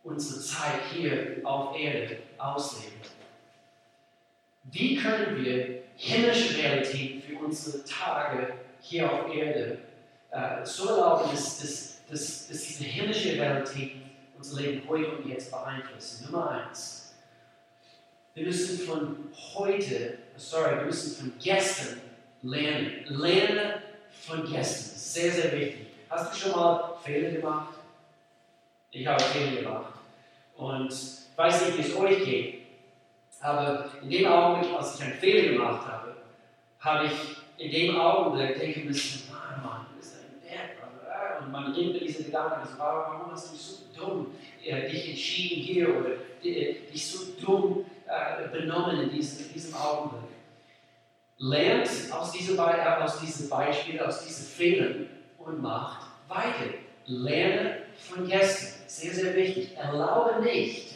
unsere 0.03 0.41
Zeit 0.41 0.81
hier 0.93 1.41
auf 1.45 1.79
Erde 1.79 2.19
ausleben. 2.39 3.01
Wie 4.65 4.97
können 4.97 5.45
wir 5.45 5.83
himmlische 5.97 6.63
Realitäten 6.63 7.21
für 7.21 7.45
unsere 7.45 7.85
Tage 7.85 8.55
hier 8.81 9.13
auf 9.13 9.35
Erde 9.35 9.79
äh, 10.31 10.65
so 10.65 10.89
erlauben, 10.89 11.31
dass, 11.33 11.61
dass, 11.61 12.07
dass, 12.07 12.49
dass 12.49 12.67
diese 12.67 12.85
himmlische 12.85 13.33
Realitäten 13.33 14.03
unser 14.39 14.63
Leben 14.63 14.89
heute 14.89 15.17
und 15.17 15.29
jetzt 15.29 15.51
beeinflussen? 15.51 16.31
Nummer 16.31 16.51
eins 16.51 17.02
wir 18.35 18.45
müssen 18.47 18.87
von 18.87 19.17
heute, 19.55 20.19
sorry, 20.37 20.77
wir 20.77 20.85
müssen 20.85 21.17
von 21.17 21.33
gestern 21.43 22.01
lernen. 22.43 23.05
Lerne 23.09 23.83
von 24.27 24.51
gestern. 24.51 24.99
Sehr, 24.99 25.31
sehr 25.31 25.53
wichtig. 25.53 25.87
Hast 26.09 26.33
du 26.33 26.39
schon 26.39 26.53
mal 26.53 26.95
Fehler 27.03 27.31
gemacht? 27.31 27.75
Ich 28.91 29.07
habe 29.07 29.23
Fehler 29.23 29.63
gemacht. 29.63 29.93
Und 30.57 30.93
ich 30.93 31.37
weiß 31.37 31.67
nicht, 31.67 31.79
wie 31.79 31.83
es 31.83 31.97
euch 31.97 32.25
geht. 32.25 32.63
Aber 33.41 33.91
in 34.03 34.11
dem 34.11 34.27
Augenblick, 34.27 34.75
als 34.77 34.95
ich 34.95 35.05
einen 35.05 35.15
Fehler 35.15 35.53
gemacht 35.53 35.87
habe, 35.87 36.17
habe 36.79 37.07
ich 37.07 37.13
in 37.59 37.71
dem 37.71 37.97
Augenblick 37.97 38.59
denken 38.59 38.87
müssen, 38.87 39.31
Mann, 39.31 39.63
Mann, 39.63 39.87
du 39.91 39.97
bist 39.97 40.17
ein 40.17 40.49
Nerd. 40.49 40.71
Und 41.41 41.51
man 41.51 41.73
nimmt 41.73 42.01
diese 42.01 42.25
Gedanken, 42.25 42.61
also, 42.61 42.79
warum 42.79 43.33
hast 43.33 43.53
du 43.53 43.57
so 43.57 43.77
dumm 43.95 44.35
äh, 44.65 44.89
dich 44.89 45.11
entschieden 45.11 45.63
hier 45.63 45.89
oder 45.89 46.11
äh, 46.43 46.75
dich 46.93 47.07
so 47.07 47.33
dumm 47.45 47.85
äh, 48.13 48.49
benommen 48.49 49.01
in 49.01 49.11
diesem, 49.11 49.47
in 49.47 49.53
diesem 49.55 49.75
Augenblick. 49.75 50.31
Lernt 51.39 51.89
aus 52.13 52.33
diesen, 52.33 52.59
aus 52.59 53.21
diesen 53.21 53.49
Beispielen, 53.49 54.01
aus 54.01 54.25
diesen 54.25 54.47
Fehlern 54.47 55.09
und 55.39 55.63
macht 55.63 56.09
weiter. 56.29 56.75
Lerne 57.07 57.79
von 57.97 58.29
gestern. 58.29 58.87
Sehr, 58.87 59.15
sehr 59.15 59.35
wichtig. 59.35 59.77
Erlaube 59.77 60.43
nicht, 60.43 60.93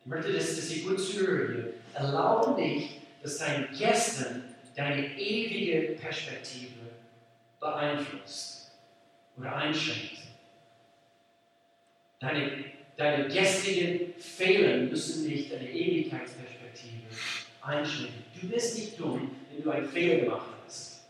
ich 0.00 0.06
möchte, 0.06 0.32
dass, 0.32 0.56
dass 0.56 0.70
ihr 0.70 0.88
gut 0.88 1.00
zuhören, 1.00 1.72
erlaube 1.94 2.60
nicht, 2.60 3.00
dass 3.22 3.38
dein 3.38 3.68
Gestern 3.76 4.44
deine 4.74 5.16
ewige 5.18 5.94
Perspektive 5.94 6.74
beeinflusst 7.58 8.72
oder 9.36 9.56
einschränkt. 9.56 10.18
Deine 12.20 12.75
Deine 12.96 13.28
gestrigen 13.28 14.14
Fehler 14.18 14.78
müssen 14.78 15.28
nicht 15.28 15.52
deine 15.52 15.70
Ewigkeitsperspektive 15.70 17.02
einschränken. 17.60 18.24
Du 18.40 18.48
bist 18.48 18.78
nicht 18.78 18.98
dumm, 18.98 19.32
wenn 19.50 19.62
du 19.62 19.70
einen 19.70 19.86
Fehler 19.86 20.24
gemacht 20.24 20.46
hast. 20.64 21.04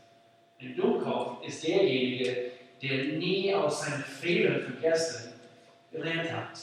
Ein 0.60 0.74
Dummkopf 0.74 1.46
ist 1.46 1.64
derjenige, 1.64 2.50
der 2.82 3.04
nie 3.18 3.54
aus 3.54 3.82
seinen 3.82 4.02
Fehlern 4.02 4.62
von 4.62 4.80
gestern 4.80 5.34
gelernt 5.92 6.32
hat. 6.32 6.58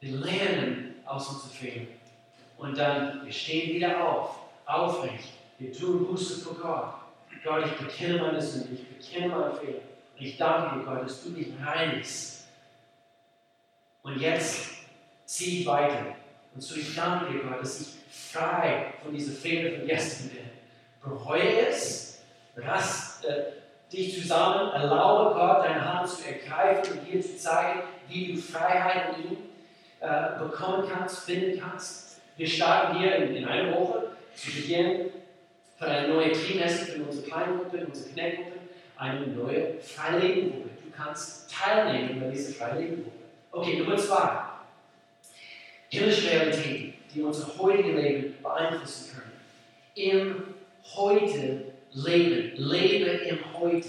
Wir 0.00 0.16
lernen 0.16 0.96
aus 1.06 1.28
unseren 1.30 1.50
Fehlern. 1.50 1.88
Und 2.58 2.76
dann, 2.76 3.24
wir 3.24 3.32
stehen 3.32 3.76
wieder 3.76 4.06
auf, 4.06 4.40
aufrecht. 4.66 5.32
Wir 5.58 5.72
tun 5.72 6.06
Buße 6.06 6.40
vor 6.40 6.54
Gott. 6.54 6.94
Gott, 7.42 7.64
ich 7.66 7.86
bekenne 7.86 8.18
meine 8.18 8.42
Sünde, 8.42 8.74
ich 8.74 8.86
bekenne 8.88 9.28
meine 9.28 9.54
Fehler. 9.54 9.80
Und 10.18 10.26
ich 10.26 10.36
danke 10.36 10.78
dir, 10.78 10.84
Gott, 10.84 11.04
dass 11.04 11.24
du 11.24 11.30
mich 11.30 11.48
reinigst 11.64 12.37
und 14.08 14.20
jetzt 14.20 14.70
ziehe 15.26 15.60
ich 15.60 15.66
weiter. 15.66 16.16
Und 16.54 16.62
so 16.62 16.76
ich 16.76 16.94
danke 16.94 17.32
dir, 17.32 17.40
Gott, 17.40 17.60
dass 17.60 17.80
ich 17.80 17.88
frei 18.10 18.94
von 19.02 19.12
diesen 19.12 19.36
Fehlern 19.36 19.78
von 19.78 19.86
gestern 19.86 20.30
bin. 20.30 20.50
Bereue 21.02 21.68
es, 21.68 22.22
rast 22.56 23.24
äh, 23.26 23.44
dich 23.92 24.20
zusammen, 24.20 24.72
erlaube 24.72 25.34
Gott, 25.34 25.64
deine 25.64 25.84
Hand 25.84 26.08
zu 26.08 26.26
ergreifen 26.26 26.98
und 26.98 27.06
dir 27.06 27.20
zu 27.20 27.36
zeigen, 27.36 27.82
wie 28.08 28.32
du 28.32 28.40
Freiheit 28.40 29.16
in 29.16 29.24
ihm 29.24 29.36
äh, 30.00 30.38
bekommen 30.38 30.88
kannst, 30.90 31.24
finden 31.24 31.60
kannst. 31.60 32.20
Wir 32.36 32.46
starten 32.46 32.98
hier 32.98 33.16
in, 33.16 33.36
in 33.36 33.44
einer 33.44 33.78
Woche 33.78 34.12
zu 34.34 34.50
Beginn 34.52 35.10
von 35.78 35.88
einer 35.88 36.08
neuen 36.08 36.32
Trimester 36.32 36.92
für 36.92 37.02
unsere 37.04 37.26
Kleingruppe, 37.26 37.86
unsere 37.86 38.10
Kneckgruppe, 38.10 38.58
eine 38.96 39.26
neue 39.28 39.80
Freilebengruppe. 39.80 40.70
Du 40.84 40.90
kannst 40.96 41.52
teilnehmen 41.52 42.20
bei 42.20 42.30
dieser 42.30 42.52
Freilebengruppe. 42.54 43.17
Okay, 43.50 43.78
Nummer 43.78 43.96
zwei. 43.96 44.40
Himmlische 45.88 46.30
Realitäten, 46.30 46.94
die 47.14 47.22
unser 47.22 47.56
heutiges 47.58 47.94
Leben 47.94 48.34
beeinflussen 48.42 49.16
können. 49.16 49.32
Im 49.94 50.54
Heute 50.94 51.72
leben. 51.92 52.52
Lebe 52.56 53.06
im 53.06 53.38
Heute. 53.58 53.88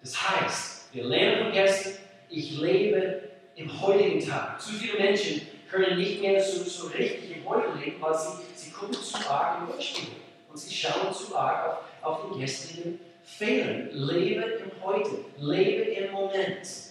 Das 0.00 0.30
heißt, 0.30 0.80
Wir 0.92 1.04
lernen 1.04 1.44
von 1.44 1.52
gestern, 1.52 1.92
ich 2.28 2.58
lebe 2.58 3.30
im 3.54 3.80
heutigen 3.80 4.18
Tag. 4.26 4.60
Zu 4.60 4.72
viele 4.72 4.98
Menschen 4.98 5.46
können 5.70 5.96
nicht 5.96 6.20
mehr 6.20 6.42
so, 6.42 6.64
so 6.64 6.88
richtig 6.88 7.36
im 7.36 7.48
Heute 7.48 7.78
leben, 7.78 8.00
weil 8.00 8.18
sie, 8.18 8.42
sie 8.56 8.70
gucken 8.72 8.94
zu 8.94 9.16
arg 9.30 9.58
im 9.60 9.72
Rückspiegel. 9.72 10.14
Und 10.48 10.58
sie 10.58 10.74
schauen 10.74 11.14
zu 11.14 11.36
arg 11.36 11.84
auf, 12.02 12.24
auf 12.24 12.30
den 12.32 12.40
gestrigen 12.40 13.00
Fehlern. 13.22 13.88
Lebe 13.92 14.42
im 14.42 14.82
Heute, 14.82 15.10
lebe 15.38 15.82
im 15.82 16.10
Moment. 16.10 16.89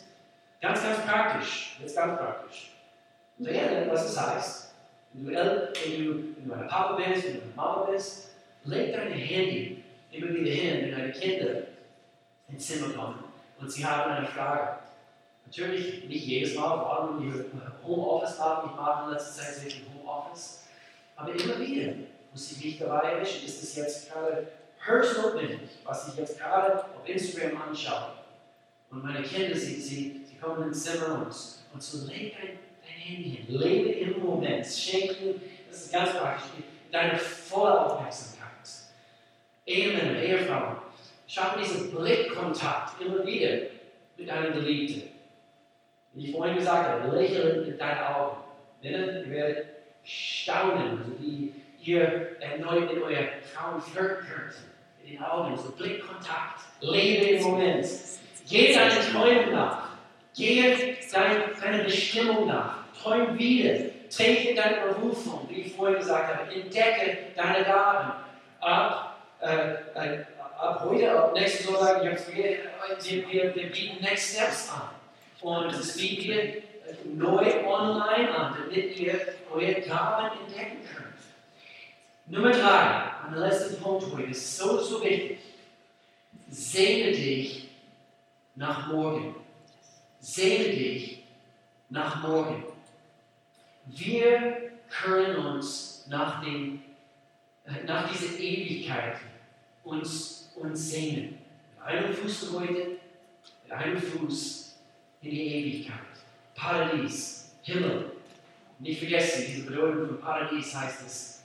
Ganz, 0.61 0.83
ganz 0.83 1.05
praktisch. 1.05 1.77
Jetzt 1.81 1.95
ganz 1.95 2.17
praktisch. 2.19 2.71
Lernen, 3.37 3.89
was 3.89 4.05
es 4.05 4.19
heißt. 4.19 4.73
Wenn 5.13 5.33
du, 5.33 5.71
wenn 5.83 6.05
du, 6.05 6.35
wenn 6.37 6.49
du 6.49 6.53
ein 6.53 6.67
Papa 6.67 6.95
bist, 6.95 7.25
wenn 7.25 7.35
du 7.35 7.41
eine 7.41 7.51
Mama 7.55 7.83
bist, 7.91 8.31
leg 8.65 8.93
dein 8.93 9.11
Handy 9.11 9.83
immer 10.11 10.33
wieder 10.33 10.51
hin, 10.51 10.81
wenn 10.81 10.91
deine 10.91 11.11
Kinder 11.11 11.61
ins 12.47 12.67
Zimmer 12.67 12.93
kommen 12.93 13.23
und 13.59 13.71
sie 13.71 13.85
haben 13.85 14.11
eine 14.11 14.27
Frage. 14.27 14.79
Natürlich 15.45 16.05
nicht 16.05 16.25
jedes 16.25 16.55
Mal, 16.55 16.77
vor 16.77 16.99
allem 16.99 17.19
wenn 17.19 17.31
die 17.31 17.87
Homeoffice 17.87 18.39
haben, 18.39 18.69
ich 18.69 18.75
mache 18.75 19.05
in 19.05 19.13
letzter 19.13 19.41
Zeit 19.41 19.55
sehr 19.55 19.71
viel 19.71 19.85
Homeoffice, 19.93 20.65
aber 21.15 21.31
immer 21.31 21.59
wieder 21.59 21.93
muss 22.31 22.51
ich 22.51 22.63
mich 22.63 22.79
dabei 22.79 23.13
erwischen, 23.13 23.45
ist 23.45 23.63
es 23.63 23.75
jetzt 23.75 24.11
gerade 24.11 24.47
höchst 24.79 25.17
notwendig, 25.17 25.79
was 25.83 26.09
ich 26.09 26.15
jetzt 26.15 26.37
gerade 26.37 26.83
auf 26.83 27.07
Instagram 27.07 27.61
anschaue. 27.61 28.13
Und 28.91 29.03
meine 29.03 29.23
Kinder, 29.23 29.55
sie, 29.55 29.79
sie, 29.81 30.18
sie 30.39 30.45
kommen 30.45 30.67
ins 30.67 30.83
Zimmer 30.83 31.25
und, 31.73 31.83
so 31.83 32.07
leg 32.07 32.35
dein, 32.39 32.59
dein 32.81 32.97
Handy 32.97 33.29
hin, 33.29 33.45
lebe 33.47 33.89
im 33.89 34.19
Moment, 34.23 34.65
schenke, 34.65 35.35
das 35.69 35.85
ist 35.85 35.93
ganz 35.93 36.11
praktisch, 36.13 36.63
deine 36.91 37.17
volle 37.17 37.85
Aufmerksamkeit. 37.85 38.39
Ehemänner, 39.65 40.19
Ehefrauen, 40.19 40.77
schaffen 41.27 41.61
diesen 41.61 41.91
Blickkontakt 41.91 42.99
immer 43.01 43.25
wieder 43.25 43.67
mit 44.17 44.29
einem 44.29 44.53
Geliebten. 44.53 45.09
Wie 46.13 46.25
ich 46.25 46.35
vorhin 46.35 46.57
gesagt 46.57 46.89
habe, 46.89 47.15
lächeln 47.15 47.67
mit 47.67 47.79
deinen 47.79 48.03
Augen. 48.03 48.37
Männer, 48.81 49.19
ihr 49.19 49.29
werdet 49.29 49.65
staunen, 50.03 50.97
also 50.97 51.11
wie 51.19 51.53
ihr 51.83 52.41
erneut 52.41 52.91
mit 52.91 53.03
eurer 53.03 53.27
Frau 53.53 53.79
flirten 53.79 54.25
könnt. 54.25 54.55
Mit 55.03 55.13
den 55.13 55.23
Augen, 55.23 55.55
so 55.55 55.71
Blickkontakt, 55.71 56.61
lebe 56.81 57.25
im 57.25 57.43
Moment. 57.43 57.85
Geh 58.49 58.73
deinen 58.73 59.13
Träumen 59.13 59.51
nach. 59.51 59.88
Gehe 60.39 60.95
deine, 61.11 61.49
deine 61.61 61.83
Bestimmung 61.83 62.47
nach. 62.47 62.77
Träum 62.97 63.37
wieder. 63.37 63.91
Trete 64.09 64.55
deine 64.55 64.93
Berufung, 64.93 65.45
wie 65.49 65.63
ich 65.63 65.75
vorhin 65.75 65.97
gesagt 65.97 66.33
habe. 66.33 66.49
Entdecke 66.53 67.17
deine 67.35 67.65
Gaben. 67.65 68.13
Ab, 68.61 69.19
äh, 69.41 69.73
äh, 69.95 70.25
ab 70.57 70.85
heute, 70.85 71.11
ab 71.11 71.33
nächsten 71.33 71.65
Sonntag, 71.65 72.01
wir, 72.03 72.11
wir, 72.13 73.55
wir 73.55 73.69
bieten 73.69 74.01
Next 74.01 74.33
Steps 74.33 74.71
an. 74.71 74.89
Und 75.41 75.73
das 75.73 75.97
bieten 75.97 76.29
wir 76.29 76.63
neu 77.03 77.67
online 77.67 78.33
an, 78.33 78.55
damit 78.61 78.97
ihr 78.97 79.19
eure 79.51 79.73
Gaben 79.81 80.39
entdecken 80.39 80.77
könnt. 80.95 81.17
Nummer 82.27 82.51
drei, 82.51 83.25
an 83.25 83.33
der 83.33 83.49
letzten 83.49 83.81
Punkt 83.81 84.05
heute, 84.15 84.29
ist 84.29 84.57
so, 84.57 84.79
so 84.79 85.03
wichtig. 85.03 85.39
Sehne 86.49 87.11
dich 87.11 87.67
nach 88.55 88.87
morgen. 88.87 89.35
Sehne 90.19 90.75
dich 90.75 91.23
nach 91.89 92.21
morgen. 92.21 92.63
Wir 93.85 94.71
können 94.89 95.37
uns 95.37 96.05
nach, 96.09 96.43
dem, 96.43 96.81
äh, 97.65 97.83
nach 97.85 98.11
dieser 98.11 98.37
Ewigkeit 98.37 99.17
uns, 99.83 100.51
uns 100.55 100.91
sehnen. 100.91 101.37
Mit 101.77 101.85
einem 101.85 102.13
Fuß 102.13 102.51
heute, 102.53 102.97
mit 103.63 103.71
einem 103.71 103.97
Fuß 103.97 104.75
in 105.21 105.31
die 105.31 105.47
Ewigkeit. 105.47 105.99
Paradies, 106.53 107.51
Himmel. 107.63 108.11
Nicht 108.79 108.99
vergessen, 108.99 109.45
diese 109.47 109.65
Bedeutung 109.65 110.07
von 110.07 110.21
Paradies 110.21 110.73
heißt 110.75 111.05
es, 111.05 111.43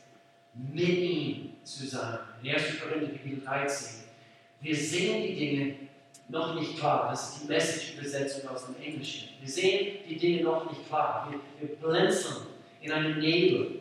mit 0.54 0.88
ihm 0.88 1.52
zu 1.62 1.86
sein. 1.86 2.18
In 2.42 2.50
1. 2.50 2.80
Korinther 2.80 3.12
Kapitel 3.12 3.40
13. 3.44 4.04
Wir 4.60 4.76
sehen 4.76 5.22
die 5.22 5.36
Dinge 5.36 5.74
noch 6.28 6.54
nicht 6.54 6.78
klar. 6.78 7.08
Das 7.10 7.36
ist 7.36 7.42
die 7.42 7.48
Message-Übersetzung 7.48 8.48
aus 8.50 8.66
dem 8.66 8.76
Englischen. 8.82 9.30
Wir 9.40 9.48
sehen 9.48 9.98
die 10.08 10.16
Dinge 10.16 10.42
noch 10.42 10.70
nicht 10.70 10.86
klar. 10.86 11.28
Wir, 11.30 11.68
wir 11.68 11.76
blinzeln 11.76 12.46
in 12.80 12.92
einem 12.92 13.18
Nebel, 13.18 13.80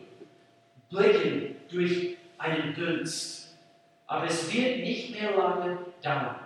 blicken 0.90 1.56
durch 1.70 2.16
einen 2.38 2.74
Dunst. 2.74 3.54
Aber 4.06 4.26
es 4.26 4.52
wird 4.52 4.80
nicht 4.80 5.10
mehr 5.12 5.36
lange 5.36 5.78
dauern, 6.02 6.40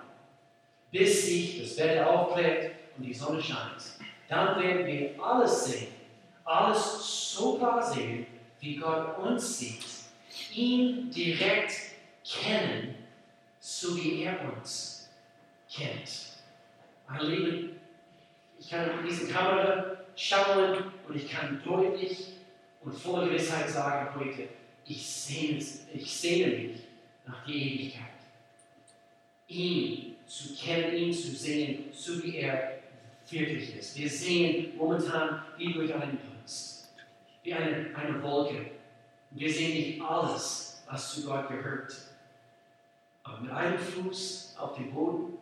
bis 0.93 1.27
sich 1.27 1.61
das 1.61 1.77
Wetter 1.79 2.09
aufklärt 2.09 2.73
und 2.97 3.05
die 3.05 3.15
Sonne 3.15 3.43
scheint. 3.43 3.83
Dann 4.29 4.63
werden 4.63 4.87
wir 4.87 5.23
alles 5.23 5.65
sehen, 5.65 5.89
alles 6.45 7.33
so 7.35 7.59
klar 7.59 7.83
sehen, 7.83 8.27
wie 8.61 8.77
Gott 8.77 9.19
uns 9.19 9.59
sieht. 9.59 9.85
Ihn 10.55 11.11
direkt 11.11 11.73
kennen, 12.25 12.95
so 13.59 13.97
wie 13.97 14.23
er 14.23 14.39
uns 14.53 14.98
kennt. 15.79 16.11
Meine 17.09 17.25
Lieben, 17.25 17.81
ich 18.59 18.69
kann 18.69 18.91
in 18.99 19.07
diese 19.07 19.29
Kamera 19.29 19.97
schauen 20.17 20.93
und 21.07 21.17
ich 21.17 21.31
kann 21.31 21.63
deutlich 21.65 22.35
und 22.83 22.93
voller 22.93 23.27
Gewissheit 23.27 23.71
sagen 23.71 24.19
heute, 24.19 24.49
ich 24.85 25.07
sehne, 25.07 25.65
ich 25.95 26.17
sehne 26.17 26.57
mich 26.57 26.81
nach 27.27 27.45
der 27.47 27.55
Ewigkeit. 27.55 28.03
Ihn 29.49 30.17
zu 30.27 30.55
kennen, 30.55 30.95
ihn 30.95 31.13
zu 31.13 31.29
sehen, 31.29 31.85
so 31.93 32.23
wie 32.23 32.37
er 32.37 32.81
wirklich 33.31 33.77
ist. 33.77 33.97
Wir 33.97 34.09
sehen 34.09 34.77
momentan 34.77 35.43
wie 35.57 35.73
durch 35.73 35.95
einen 35.95 36.19
Dunst, 36.19 36.93
wie 37.43 37.55
eine, 37.55 37.95
eine 37.95 38.23
Wolke. 38.23 38.73
Wir 39.31 39.53
sehen 39.53 39.75
nicht 39.75 40.03
alles, 40.03 40.83
was 40.89 41.15
zu 41.15 41.27
Gott 41.27 41.49
gehört. 41.49 41.95
Aber 43.23 43.41
mit 43.41 43.51
einem 43.51 43.79
Fuß 43.79 44.57
auf 44.59 44.77
dem 44.77 44.91
Boden, 44.93 45.38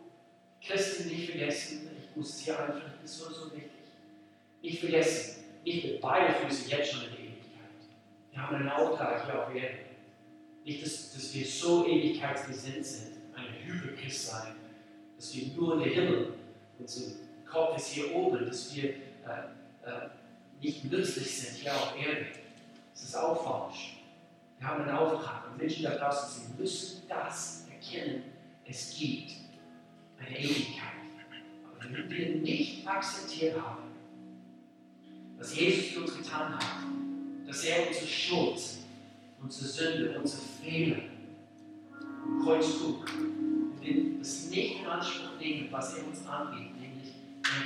Christen 0.67 1.07
nicht 1.09 1.29
vergessen, 1.31 1.89
ich 1.97 2.15
muss 2.15 2.39
hier 2.39 2.59
einfach, 2.59 2.81
das 3.01 3.11
ist 3.11 3.19
so, 3.19 3.29
so 3.31 3.51
wichtig. 3.53 3.71
Nicht 4.61 4.79
vergessen, 4.79 5.43
nicht 5.63 5.85
mit 5.85 6.01
beiden 6.01 6.35
Füßen 6.35 6.69
jetzt 6.69 6.91
schon 6.91 7.03
in 7.03 7.11
die 7.11 7.21
Ewigkeit. 7.23 7.71
Wir 8.31 8.41
haben 8.41 8.55
einen 8.57 8.69
Auftrag 8.69 9.25
hier 9.25 9.41
auf 9.41 9.55
Erden. 9.55 9.77
Nicht, 10.65 10.85
dass, 10.85 11.13
dass 11.13 11.33
wir 11.33 11.45
so 11.45 11.87
ewigkeitsgesinnt 11.87 12.85
sind, 12.85 13.13
ein 13.35 13.45
Hyperchrist 13.63 14.27
sein, 14.27 14.55
dass 15.15 15.33
wir 15.33 15.47
nur 15.55 15.75
in 15.75 15.83
den 15.83 15.93
Himmel 15.93 16.33
so 16.85 17.01
Kopf 17.49 17.77
ist 17.77 17.87
hier 17.87 18.13
oben, 18.13 18.45
dass 18.45 18.75
wir 18.75 18.89
äh, 18.89 18.95
äh, 19.85 20.09
nicht 20.61 20.83
nützlich 20.85 21.39
sind 21.39 21.55
hier 21.57 21.73
auf 21.73 21.93
Erde. 21.97 22.25
Das 22.93 23.03
ist 23.03 23.15
auch 23.15 23.43
falsch. 23.43 23.97
Wir 24.59 24.67
haben 24.67 24.83
einen 24.83 24.97
Auftrag 24.97 25.49
und 25.49 25.57
Menschen 25.57 25.83
da 25.83 25.95
draußen, 25.95 26.41
sie 26.43 26.61
müssen 26.61 27.03
das 27.07 27.65
erkennen. 27.71 28.23
Es 28.65 28.97
gibt 28.97 29.31
eine 30.19 30.39
Ewigkeit. 30.39 30.87
Aber 31.65 31.93
wenn 31.93 32.09
wir 32.09 32.35
nicht 32.37 32.87
akzeptiert 32.87 33.59
haben, 33.61 33.83
was 35.37 35.55
Jesus 35.55 35.87
für 35.87 36.01
uns 36.01 36.17
getan 36.17 36.55
hat, 36.55 36.65
dass 37.45 37.63
er 37.63 37.87
unsere 37.87 38.07
Schuld, 38.07 38.61
unsere 39.41 39.65
Sünde, 39.67 40.19
unsere 40.19 40.41
Fehler 40.61 40.97
am 42.23 42.43
Kreuz 42.43 42.79
trug, 42.79 43.05
wir 43.81 44.17
das 44.19 44.49
nicht 44.49 44.79
in 44.79 44.85
Anspruch 44.87 45.39
nehmen, 45.39 45.67
was 45.71 45.97
er 45.97 46.07
uns 46.07 46.25
anbietet, 46.27 46.77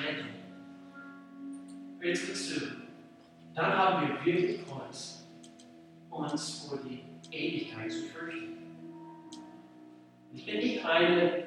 Rettung. 0.04 0.30
Bitte 2.00 2.34
zu. 2.34 2.62
Dann 3.54 3.78
haben 3.78 4.08
wir 4.08 4.26
wirklich 4.26 4.66
Grund, 4.66 4.96
uns 6.10 6.66
vor 6.68 6.80
die 6.84 7.04
Ewigkeit 7.32 7.92
zu 7.92 8.04
fürchten. 8.04 8.58
Ich 10.34 10.46
bin 10.46 10.58
nicht 10.58 10.86
eine, 10.86 11.44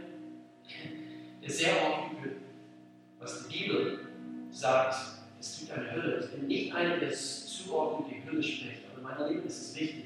der 1.42 1.50
sehr 1.50 1.74
oft 1.82 2.12
über, 2.12 2.32
was 3.18 3.48
die 3.48 3.58
Bibel 3.58 4.00
sagt, 4.50 4.94
es 5.38 5.58
gibt 5.60 5.72
eine 5.72 5.92
Hölle. 5.92 6.20
Ich 6.20 6.30
bin 6.30 6.46
nicht 6.46 6.74
einer, 6.74 6.96
der 6.98 7.10
zu 7.12 7.74
oft 7.74 8.00
über 8.00 8.10
die 8.10 8.30
Hölle 8.30 8.42
spricht. 8.42 8.80
Aber 8.90 8.98
in 8.98 9.02
meiner 9.02 9.30
Leben 9.30 9.46
ist 9.46 9.60
es 9.60 9.80
wichtig, 9.80 10.04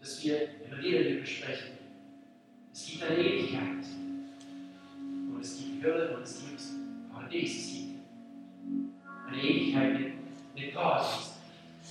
dass 0.00 0.24
wir 0.24 0.48
immer 0.66 0.82
wieder 0.82 1.04
darüber 1.04 1.26
sprechen. 1.26 1.78
Es 2.72 2.86
gibt 2.86 3.02
eine 3.04 3.18
Ewigkeit. 3.18 3.84
Und 5.30 5.40
es 5.40 5.58
gibt 5.58 5.84
Hölle 5.84 6.16
und 6.16 6.22
es 6.22 6.40
gibt 6.40 6.62
Paradies 7.12 7.72
gibt. 7.72 7.84
Eine 9.28 9.42
Ewigkeit 9.42 10.00
mit, 10.00 10.12
mit 10.54 10.74
Gott. 10.74 11.04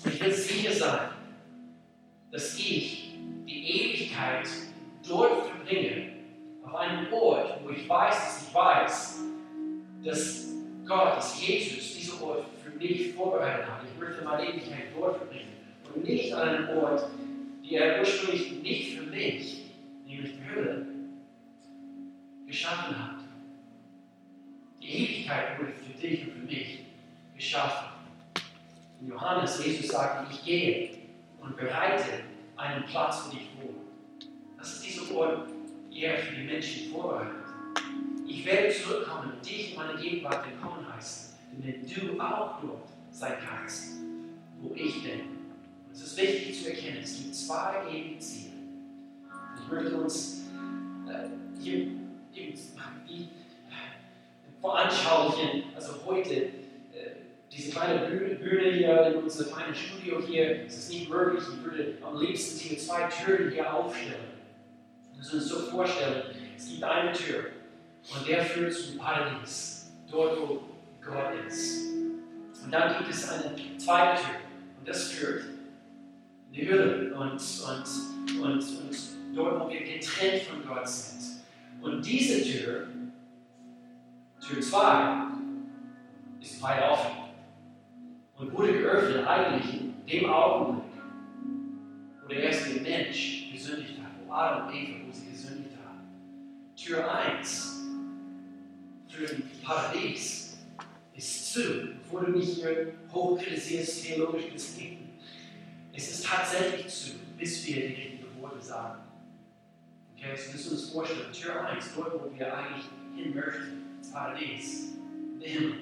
Und 0.04 0.14
ich 0.14 0.22
will 0.22 0.34
sicher 0.34 0.74
sein, 0.74 1.10
dass 2.32 2.58
ich 2.58 3.14
die 3.46 3.70
Ewigkeit 3.70 4.50
dort 5.08 5.48
verbringe, 5.48 6.03
einem 6.76 7.12
Ort, 7.14 7.60
wo 7.64 7.70
ich 7.70 7.88
weiß, 7.88 8.16
dass 8.16 8.48
ich 8.48 8.54
weiß, 8.54 9.20
dass 10.04 10.48
Gott, 10.86 11.18
dass 11.18 11.42
Jesus 11.46 11.96
diesen 11.96 12.22
Ort 12.22 12.46
für 12.64 12.72
mich 12.72 13.14
vorbereitet 13.14 13.66
hat. 13.68 13.82
Ich 13.84 14.00
möchte 14.00 14.24
meine 14.24 14.48
Ewigkeit 14.48 14.88
dort 14.96 15.18
verbringen 15.18 15.54
und 15.94 16.04
nicht 16.04 16.34
an 16.34 16.50
einem 16.50 16.78
Ort, 16.78 17.10
der 17.70 18.00
ursprünglich 18.00 18.62
nicht 18.62 18.98
für 18.98 19.04
mich, 19.04 19.66
nämlich 20.06 20.34
die 20.34 20.50
Hölle, 20.50 20.86
geschaffen 22.46 22.98
hat. 23.00 23.16
Die 24.82 24.88
Ewigkeit 24.88 25.60
wurde 25.60 25.72
für 25.72 26.00
dich 26.00 26.24
und 26.24 26.34
für 26.34 26.46
mich 26.46 26.80
geschaffen. 27.36 27.90
In 29.02 29.10
Johannes, 29.10 29.66
Jesus 29.66 29.88
sagte, 29.90 30.32
ich 30.32 30.44
gehe 30.44 30.90
und 31.42 31.58
bereite 31.58 32.24
einen 32.58 32.86
Platz 32.86 33.22
für 33.22 33.36
dich 33.36 33.48
vor. 33.60 33.70
Das 34.58 34.74
ist 34.74 34.86
dieser 34.86 35.16
Ort, 35.16 35.48
er 35.96 36.18
für 36.18 36.36
die 36.36 36.44
Menschen 36.44 36.92
vorbereitet. 36.92 37.36
Ich 38.28 38.46
werde 38.46 38.74
zurückkommen 38.74 39.34
und 39.34 39.46
dich 39.46 39.72
in 39.72 39.78
meine 39.78 40.00
Gegenwart 40.00 40.46
willkommen 40.46 40.86
heißen, 40.96 41.36
damit 41.52 41.96
du 41.96 42.20
auch 42.20 42.62
dort 42.62 42.90
sein 43.12 43.34
kannst, 43.48 43.96
wo 44.62 44.74
ich 44.76 45.04
bin. 45.04 45.20
Und 45.20 45.94
es 45.94 46.02
ist 46.02 46.18
wichtig 46.18 46.62
zu 46.62 46.70
erkennen, 46.70 47.00
es 47.04 47.18
gibt 47.18 47.36
zwei 47.36 47.76
ewige 47.92 48.18
Ziele. 48.20 48.54
Ich 49.62 49.72
möchte 49.72 49.96
uns 49.96 50.44
äh, 51.08 51.62
hier 51.62 51.88
wie 52.34 53.30
veranschaulichen, 54.62 55.64
also 55.76 55.94
heute, 56.06 56.34
äh, 56.34 56.50
diese 57.52 57.72
kleine 57.72 58.08
Bühne, 58.08 58.36
Bühne 58.36 58.72
hier 58.72 59.08
in 59.08 59.24
unserem 59.24 59.54
kleinen 59.54 59.76
Studio 59.76 60.22
hier, 60.26 60.66
es 60.66 60.78
ist 60.78 60.90
nicht 60.90 61.10
möglich, 61.10 61.44
ich 61.44 61.64
würde 61.64 61.98
am 62.02 62.20
liebsten 62.20 62.60
diese 62.60 62.78
zwei 62.78 63.10
Türen 63.10 63.52
hier 63.52 63.74
aufstellen. 63.74 64.43
Müssen 65.24 65.40
uns 65.40 65.48
so 65.48 65.60
vorstellen, 65.72 66.24
es 66.58 66.68
gibt 66.68 66.84
eine 66.84 67.14
Tür 67.14 67.46
und 68.14 68.28
der 68.28 68.44
führt 68.44 68.74
zum 68.74 68.98
Paradies, 68.98 69.94
dort 70.12 70.38
wo 70.38 70.64
Gott 71.02 71.34
ist. 71.48 71.94
Und 72.66 72.70
dann 72.70 72.98
gibt 72.98 73.10
es 73.10 73.30
eine 73.30 73.56
zweite 73.78 74.22
Tür 74.22 74.36
und 74.80 74.86
das 74.86 75.12
führt 75.12 75.46
in 76.48 76.54
die 76.54 76.70
Hölle 76.70 77.16
und, 77.16 77.32
und, 77.40 78.42
und, 78.42 78.60
und 78.60 78.98
dort, 79.34 79.62
wo 79.62 79.70
wir 79.70 79.80
getrennt 79.80 80.42
von 80.44 80.68
Gott 80.68 80.90
sind. 80.90 81.42
Und 81.82 82.06
diese 82.06 82.44
Tür, 82.44 82.88
Tür 84.46 84.60
2, 84.60 85.28
ist 86.42 86.62
weit 86.62 86.84
offen 86.92 87.12
und 88.40 88.52
wurde 88.52 88.74
geöffnet 88.74 89.26
eigentlich 89.26 89.74
in 89.74 90.06
dem 90.06 90.30
Augenblick, 90.30 90.84
wo 92.22 92.28
der 92.28 92.44
erste 92.44 92.82
Mensch 92.82 93.50
gesündigt 93.54 94.00
hat, 94.00 94.03
sie 95.12 95.32
gesündigt 95.32 95.76
haben. 95.86 96.08
Tür 96.76 97.14
1 97.14 97.82
für 99.08 99.30
ein 99.30 99.52
Paradies 99.64 100.58
ist 101.16 101.54
zu, 101.54 101.90
bevor 102.00 102.22
du 102.22 102.32
mich 102.32 102.56
hier 102.56 102.94
hochkritisierst, 103.12 104.06
theologisch 104.06 104.52
gesehen. 104.52 105.10
Es 105.94 106.10
ist 106.10 106.26
tatsächlich 106.26 106.88
zu, 106.88 107.12
bis 107.38 107.68
wir 107.68 107.76
die 107.76 107.94
richtigen 107.94 108.42
Worte 108.42 108.60
sagen. 108.60 109.04
Okay, 110.18 110.36
so 110.36 110.52
müssen 110.52 110.66
wir 110.66 110.72
uns 110.72 110.90
vorstellen, 110.90 111.32
Tür 111.32 111.66
1, 111.68 111.90
dort, 111.96 112.14
wo 112.14 112.36
wir 112.36 112.58
eigentlich 112.58 112.86
hin 113.16 113.36
möchten, 113.36 114.00
das 114.00 114.12
Paradies, 114.12 114.94
der 115.40 115.50
Himmel, 115.50 115.74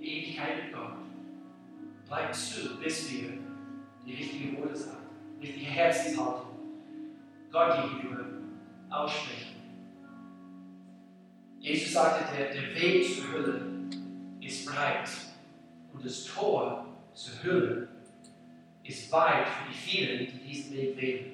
die 0.00 0.04
Ewigkeit 0.04 0.64
mit 0.64 0.74
Gott, 0.74 0.94
bleibt 2.08 2.34
zu, 2.34 2.80
bis 2.80 3.12
wir 3.12 3.28
die 4.04 4.14
richtigen 4.14 4.56
Worte 4.58 4.76
sagen, 4.76 5.06
richtige 5.40 5.66
Herzenshaltung 5.66 6.47
Gott 7.50 7.82
gegenüber 7.82 8.24
aussprechen. 8.90 9.56
Jesus 11.60 11.92
sagte, 11.92 12.24
der, 12.36 12.52
der 12.52 12.74
Weg 12.74 13.04
zur 13.04 13.32
Hölle 13.32 13.60
ist 14.40 14.66
breit 14.66 15.08
und 15.92 16.04
das 16.04 16.24
Tor 16.24 16.86
zur 17.14 17.42
Hölle 17.42 17.88
ist 18.84 19.10
weit 19.12 19.46
für 19.46 19.70
die 19.70 19.76
vielen, 19.76 20.18
die 20.26 20.48
diesen 20.48 20.76
Weg 20.76 20.96
wählen. 20.96 21.32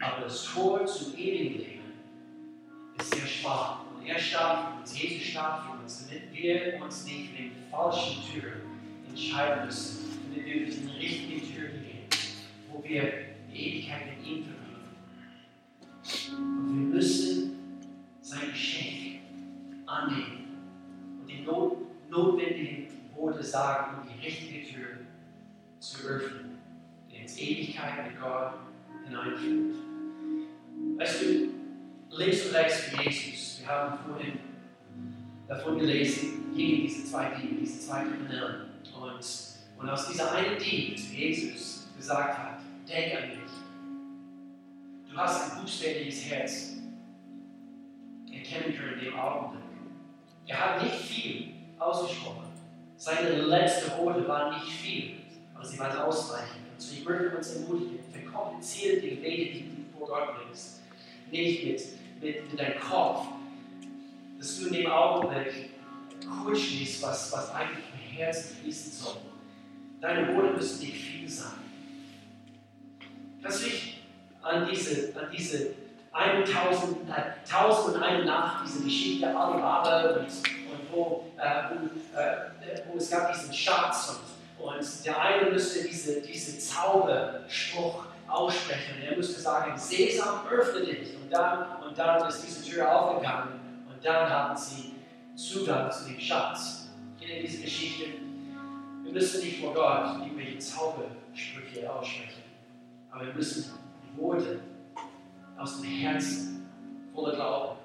Aber 0.00 0.22
das 0.22 0.44
Tor 0.44 0.84
zum 0.86 1.16
ewigen 1.16 1.58
Leben 1.58 1.92
ist 2.98 3.14
sehr 3.14 3.26
schmal. 3.26 3.78
Und 3.94 4.06
er 4.06 4.18
starb 4.18 4.72
für 4.72 4.80
uns, 4.80 5.00
Jesus 5.00 5.28
starb 5.28 5.64
für 5.64 5.82
uns, 5.82 6.06
damit 6.06 6.32
wir 6.32 6.82
uns 6.82 7.04
nicht 7.04 7.30
für 7.30 7.42
die 7.42 7.52
falschen 7.70 8.22
Tür 8.32 8.52
entscheiden 9.08 9.66
müssen, 9.66 10.20
damit 10.28 10.46
wir 10.46 10.66
durch 10.66 10.76
die 10.80 10.98
richtige 10.98 11.40
Tür 11.40 11.68
gehen, 11.68 12.08
wo 12.70 12.82
wir 12.82 13.12
die 13.52 13.56
Ewigkeit 13.56 14.06
mit 14.06 14.26
ihm 14.26 14.44
verbringen. 14.44 14.61
Und 16.36 16.68
wir 16.68 16.94
müssen 16.94 17.58
sein 18.20 18.50
Geschenk 18.50 19.20
annehmen 19.86 20.58
und 21.20 21.30
die 21.30 21.42
not 21.42 21.76
notwendigen 22.10 22.88
Worte 23.16 23.42
sagen, 23.42 24.02
um 24.02 24.08
die 24.08 24.24
richtige 24.24 24.66
Tür 24.66 24.86
zu 25.78 26.06
öffnen, 26.06 26.58
die 27.10 27.22
ins 27.22 27.38
Ewigkeit 27.38 28.06
mit 28.06 28.20
Gott 28.20 28.54
hineinführt. 29.04 29.76
Weißt 30.98 31.22
du, 31.22 31.48
links 32.10 32.46
und 32.46 32.54
rechts 32.54 32.80
für 32.80 33.02
Jesus, 33.02 33.60
wir 33.60 33.68
haben 33.68 33.98
vorhin 34.06 34.38
davon 35.48 35.78
gelesen, 35.78 36.52
gegen 36.54 36.82
diese 36.82 37.06
zwei 37.06 37.30
Dinge, 37.30 37.60
diese 37.60 37.80
zwei 37.80 38.02
Kriminellen. 38.04 38.70
Und, 39.00 39.24
und 39.78 39.88
aus 39.88 40.08
dieser 40.08 40.32
einen 40.32 40.58
Dieb 40.58 40.98
zu 40.98 41.14
Jesus 41.14 41.88
gesagt 41.96 42.38
hat, 42.38 42.58
denk 42.88 43.14
an 43.16 43.28
mich. 43.28 43.41
Du 45.12 45.18
hast 45.18 45.52
ein 45.52 45.60
buchstäbliches 45.60 46.24
Herz 46.24 46.72
erkennen 48.32 48.74
können 48.74 48.98
in 48.98 49.04
dem 49.04 49.18
Augenblick. 49.18 49.62
Er 50.46 50.58
hat 50.58 50.82
nicht 50.82 50.94
viel 50.94 51.52
ausgesprochen. 51.78 52.46
Seine 52.96 53.42
letzten 53.42 53.90
Worte 53.98 54.26
waren 54.26 54.54
nicht 54.54 54.72
viel, 54.72 55.16
aber 55.54 55.66
sie 55.66 55.78
waren 55.78 55.98
ausreichend. 55.98 56.62
Und 56.72 56.80
so 56.80 56.94
ich 56.94 57.04
möchte 57.04 57.36
uns 57.36 57.56
ermutigen, 57.56 57.98
verkompliziere 58.10 59.00
die 59.00 59.10
Gebete, 59.10 59.52
die 59.52 59.60
du 59.60 59.98
vor 59.98 60.08
Gott 60.08 60.36
bringst. 60.36 60.80
Nicht 61.30 61.66
mit, 61.66 61.82
mit, 62.22 62.50
mit 62.50 62.58
deinem 62.58 62.80
Kopf, 62.80 63.26
dass 64.38 64.58
du 64.58 64.68
in 64.68 64.72
dem 64.72 64.86
Augenblick 64.86 65.70
kurz 66.42 66.58
schließt, 66.58 67.02
was, 67.02 67.30
was 67.32 67.50
eigentlich 67.50 67.84
vom 67.84 68.16
Herzen 68.16 68.56
fließen 68.62 68.92
soll. 68.92 69.16
Deine 70.00 70.34
Worte 70.34 70.54
müssen 70.54 70.86
nicht 70.86 70.96
viel 70.96 71.28
sein. 71.28 71.52
Lass 73.42 73.62
mich 73.62 74.01
an 74.42 74.68
diese, 74.68 75.14
an 75.16 75.30
diese 75.32 75.74
1000, 76.12 77.08
äh, 77.08 77.22
1001 77.50 78.26
Nacht, 78.26 78.64
diese 78.66 78.84
Geschichte 78.84 79.26
Alibaba 79.28 80.10
und, 80.10 80.26
und 80.26 80.92
wo, 80.92 81.30
äh, 81.38 81.62
wo, 81.70 82.18
äh, 82.18 82.82
wo, 82.86 82.98
es 82.98 83.10
gab 83.10 83.32
diesen 83.32 83.52
Schatz 83.52 84.20
und, 84.58 84.64
und 84.66 85.06
der 85.06 85.20
eine 85.20 85.50
müsste 85.50 85.84
diese, 85.84 86.20
diese 86.20 86.58
Zauberspruch 86.58 88.04
aussprechen. 88.28 89.02
Er 89.02 89.16
müsste 89.16 89.40
sagen, 89.40 89.76
Sesam, 89.76 90.46
öffne 90.50 90.84
dich. 90.84 91.14
Und 91.16 91.30
dann, 91.30 91.82
und 91.82 91.98
dann 91.98 92.28
ist 92.28 92.42
diese 92.42 92.62
Tür 92.70 92.94
aufgegangen 92.94 93.84
und 93.88 94.04
dann 94.04 94.28
hatten 94.28 94.56
sie 94.56 94.94
Zugang 95.34 95.90
zu 95.90 96.04
dem 96.04 96.20
Schatz. 96.20 96.88
In 97.20 97.40
dieser 97.40 97.62
Geschichte, 97.62 98.04
wir 99.04 99.12
müssen 99.12 99.44
nicht 99.44 99.60
vor 99.60 99.72
Gott 99.72 100.20
irgendwelche 100.20 100.58
Zaubersprüche 100.58 101.90
aussprechen, 101.90 102.42
aber 103.10 103.26
wir 103.26 103.34
müssen 103.34 103.72
Worte 104.16 104.60
aus 105.58 105.80
dem 105.80 105.90
Herzen 105.90 106.66
voller 107.14 107.34
Glauben 107.34 107.78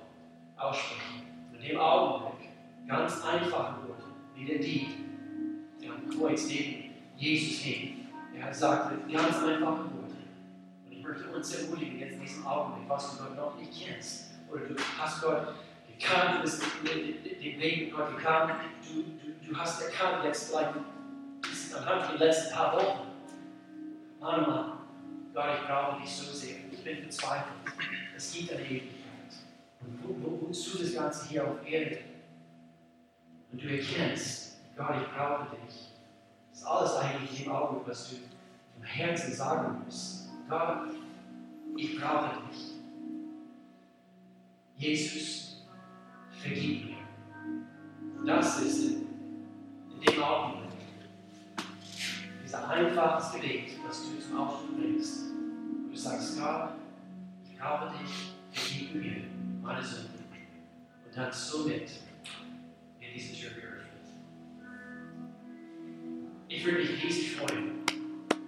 aussprechen. 0.57 1.27
Und 1.51 1.59
in 1.59 1.69
dem 1.69 1.79
Augenblick 1.79 2.49
ganz 2.87 3.23
einfache 3.23 3.87
Worte, 3.87 4.03
wie 4.35 4.45
der 4.45 4.59
Dieb, 4.59 4.87
der 5.81 5.91
am 5.91 6.09
Kreuz 6.09 6.47
neben 6.47 6.95
Jesus 7.17 7.59
hing. 7.59 8.07
Er 8.35 8.43
hat 8.43 8.51
gesagt, 8.51 9.11
ganz 9.11 9.37
einfache 9.37 9.83
Worte. 9.83 10.15
Und 10.85 10.91
ich 10.91 11.03
möchte 11.03 11.27
uns 11.29 11.55
ermutigen, 11.55 11.99
jetzt 11.99 12.13
in 12.13 12.21
diesem 12.21 12.45
Augenblick, 12.45 12.89
was 12.89 13.17
du 13.17 13.23
Gott 13.23 13.35
noch 13.35 13.57
nicht 13.57 13.71
kennst, 13.73 14.31
oder 14.51 14.61
du 14.61 14.75
hast 14.97 15.21
Gott 15.21 15.53
gekannt, 15.97 16.37
du 16.37 16.41
bist 16.41 16.63
den 16.83 17.59
Weg 17.59 17.85
mit 17.85 17.95
Gott 17.95 18.15
gekannt, 18.15 18.53
du, 18.87 19.03
du, 19.03 19.47
du 19.47 19.57
hast 19.57 19.81
erkannt, 19.81 20.23
jetzt 20.23 20.49
vielleicht 20.49 20.73
anhand 21.75 22.11
der 22.11 22.27
letzten 22.27 22.53
paar 22.53 22.75
Wochen, 22.75 23.07
Mann, 24.19 24.41
Mann, 24.41 24.76
Gott, 25.37 25.49
ich 25.61 25.67
brauche 25.67 26.01
dich 26.01 26.09
so 26.09 26.33
sehr. 26.33 26.55
Ich 26.71 26.83
bin 26.83 26.97
verzweifelt. 26.97 27.53
Es 28.15 28.33
gibt 28.33 28.51
eine 28.53 28.63
Ewigkeit. 28.63 29.35
Und 29.81 30.03
wo, 30.03 30.15
wo, 30.19 30.47
wozu 30.47 30.79
das 30.79 30.95
Ganze 30.95 31.29
hier 31.29 31.47
auf 31.47 31.63
Erde? 31.63 31.99
Und 33.51 33.61
du 33.61 33.67
erkennst, 33.67 34.57
Gott, 34.75 34.95
ich 34.99 35.15
brauche 35.15 35.55
dich. 35.55 35.91
Das 36.49 36.59
ist 36.59 36.65
alles 36.65 36.95
eigentlich 36.95 37.45
im 37.45 37.51
Auge, 37.51 37.87
was 37.87 38.09
du 38.09 38.15
vom 38.15 38.83
Herzen 38.83 39.31
sagen 39.31 39.83
musst. 39.85 40.27
Gott, 40.49 40.87
ich 41.75 41.99
brauche 41.99 42.31
dich. 42.49 42.71
Jesus, 44.75 45.67
vergib 46.41 46.85
mir. 46.85 48.25
Das 48.25 48.59
ist 48.59 48.85
in, 48.85 50.01
dem 50.01 50.23
Augenblick 50.23 50.71
dieser 52.43 52.67
einfaches 52.69 53.33
Gebet, 53.33 53.73
das 53.87 54.01
du 54.01 54.19
zum 54.19 54.39
Ausdruck 54.39 54.77
bringst. 54.77 55.26
Du 55.97 56.03
sagst, 56.03 56.39
Gott, 56.39 56.73
ich 57.43 57.57
brauche 57.57 57.91
dich, 57.97 58.35
vergib 58.51 58.93
mir 58.93 59.23
meine 59.63 59.83
Sünden. 59.83 60.25
Und 61.03 61.17
dann 61.17 61.33
somit 61.33 61.89
wird 62.99 63.15
diese 63.15 63.33
Tür 63.33 63.49
geöffnet. 63.49 64.05
Ich 66.49 66.63
würde 66.63 66.77
mich 66.77 67.03
riesig 67.03 67.37
freuen, 67.37 67.79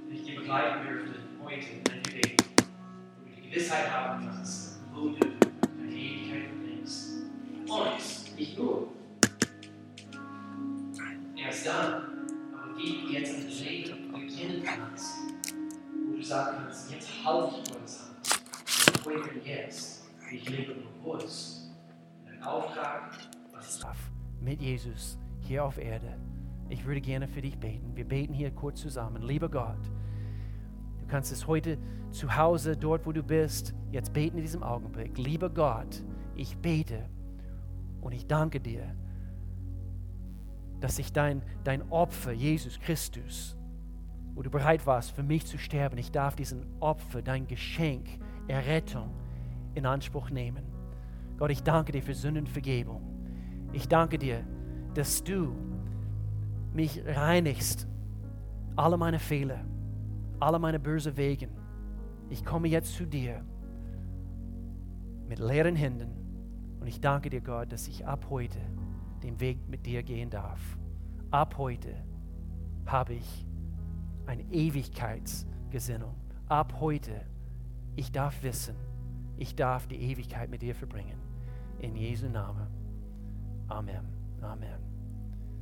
wenn 0.07 0.15
ich 0.15 0.23
dir 0.25 0.35
begleiten 0.35 0.87
dürfte 0.87 1.19
heute 1.43 1.65
in 1.65 1.91
ein 1.91 2.03
Gebet, 2.03 2.43
wo 3.17 3.25
du 3.25 3.35
die 3.35 3.49
Gewissheit 3.49 3.89
haben 3.89 4.27
kannst, 4.27 4.81
wo 4.93 5.09
du 5.09 5.15
deine 5.17 5.91
Ewigkeit 5.91 6.49
verbringst. 6.49 7.23
Und 7.67 8.37
nicht 8.37 8.59
nur. 8.59 8.93
Erst 11.35 11.65
dann, 11.65 12.27
aber 12.53 12.77
wie 12.77 13.11
jetzt 13.11 13.33
ein 13.33 13.49
Leben 13.49 14.11
beginnen 14.11 14.63
kannst, 14.63 15.15
sagen 16.23 16.57
kannst, 16.63 16.91
jetzt 16.91 17.09
halte 17.23 17.55
ich 17.55 17.71
Gottes 17.71 17.99
Hand. 18.01 19.05
Heute 19.05 19.29
und 19.29 19.45
jetzt. 19.45 20.09
Ich 20.31 20.47
lebe 20.49 20.75
bewusst 20.75 21.71
einen 22.27 22.43
Auftrag, 22.43 23.11
was 23.51 23.81
mit 24.41 24.61
Jesus 24.61 25.17
hier 25.41 25.63
auf 25.63 25.77
Erde. 25.77 26.17
Ich 26.69 26.85
würde 26.85 27.01
gerne 27.01 27.27
für 27.27 27.41
dich 27.41 27.57
beten. 27.57 27.95
Wir 27.95 28.05
beten 28.05 28.33
hier 28.33 28.51
kurz 28.51 28.81
zusammen. 28.81 29.23
Lieber 29.23 29.49
Gott, 29.49 29.83
du 30.99 31.07
kannst 31.07 31.31
es 31.31 31.47
heute 31.47 31.77
zu 32.11 32.35
Hause, 32.35 32.77
dort 32.77 33.05
wo 33.05 33.11
du 33.11 33.23
bist, 33.23 33.73
jetzt 33.91 34.13
beten 34.13 34.37
in 34.37 34.43
diesem 34.43 34.61
Augenblick. 34.61 35.17
Lieber 35.17 35.49
Gott, 35.49 36.03
ich 36.35 36.57
bete 36.57 37.09
und 38.01 38.11
ich 38.11 38.27
danke 38.27 38.59
dir, 38.59 38.95
dass 40.79 40.99
ich 40.99 41.11
dein, 41.11 41.41
dein 41.63 41.89
Opfer, 41.91 42.31
Jesus 42.31 42.79
Christus, 42.79 43.57
wo 44.39 44.41
du 44.41 44.49
bereit 44.49 44.87
warst, 44.87 45.11
für 45.11 45.21
mich 45.21 45.45
zu 45.45 45.57
sterben, 45.57 45.97
ich 45.97 46.13
darf 46.13 46.37
diesen 46.37 46.65
Opfer, 46.79 47.21
dein 47.21 47.45
Geschenk, 47.45 48.07
Errettung 48.47 49.09
in 49.73 49.85
Anspruch 49.85 50.29
nehmen. 50.29 50.63
Gott, 51.37 51.51
ich 51.51 51.61
danke 51.61 51.91
dir 51.91 52.01
für 52.01 52.13
Sündenvergebung. 52.13 53.01
Ich 53.73 53.89
danke 53.89 54.17
dir, 54.17 54.45
dass 54.93 55.25
du 55.25 55.53
mich 56.71 57.03
reinigst, 57.05 57.85
alle 58.77 58.95
meine 58.95 59.19
Fehler, 59.19 59.59
alle 60.39 60.57
meine 60.57 60.79
bösen 60.79 61.17
Wegen. 61.17 61.49
Ich 62.29 62.45
komme 62.45 62.69
jetzt 62.69 62.95
zu 62.95 63.05
dir 63.05 63.43
mit 65.27 65.39
leeren 65.39 65.75
Händen 65.75 66.77
und 66.79 66.87
ich 66.87 67.01
danke 67.01 67.29
dir, 67.29 67.41
Gott, 67.41 67.73
dass 67.73 67.89
ich 67.89 68.07
ab 68.07 68.27
heute 68.29 68.59
den 69.21 69.41
Weg 69.41 69.67
mit 69.67 69.85
dir 69.85 70.01
gehen 70.01 70.29
darf. 70.29 70.61
Ab 71.29 71.57
heute 71.57 71.93
habe 72.85 73.15
ich 73.15 73.48
eine 74.29 74.43
Ewigkeitsgesinnung. 74.43 76.15
Ab 76.47 76.75
heute, 76.79 77.25
ich 77.95 78.11
darf 78.11 78.43
wissen, 78.43 78.75
ich 79.37 79.55
darf 79.55 79.87
die 79.87 79.99
Ewigkeit 79.99 80.51
mit 80.51 80.61
dir 80.61 80.75
verbringen. 80.75 81.19
In 81.79 81.95
Jesu 81.95 82.29
Namen. 82.29 82.67
Amen. 83.67 84.07
Amen. 84.41 84.88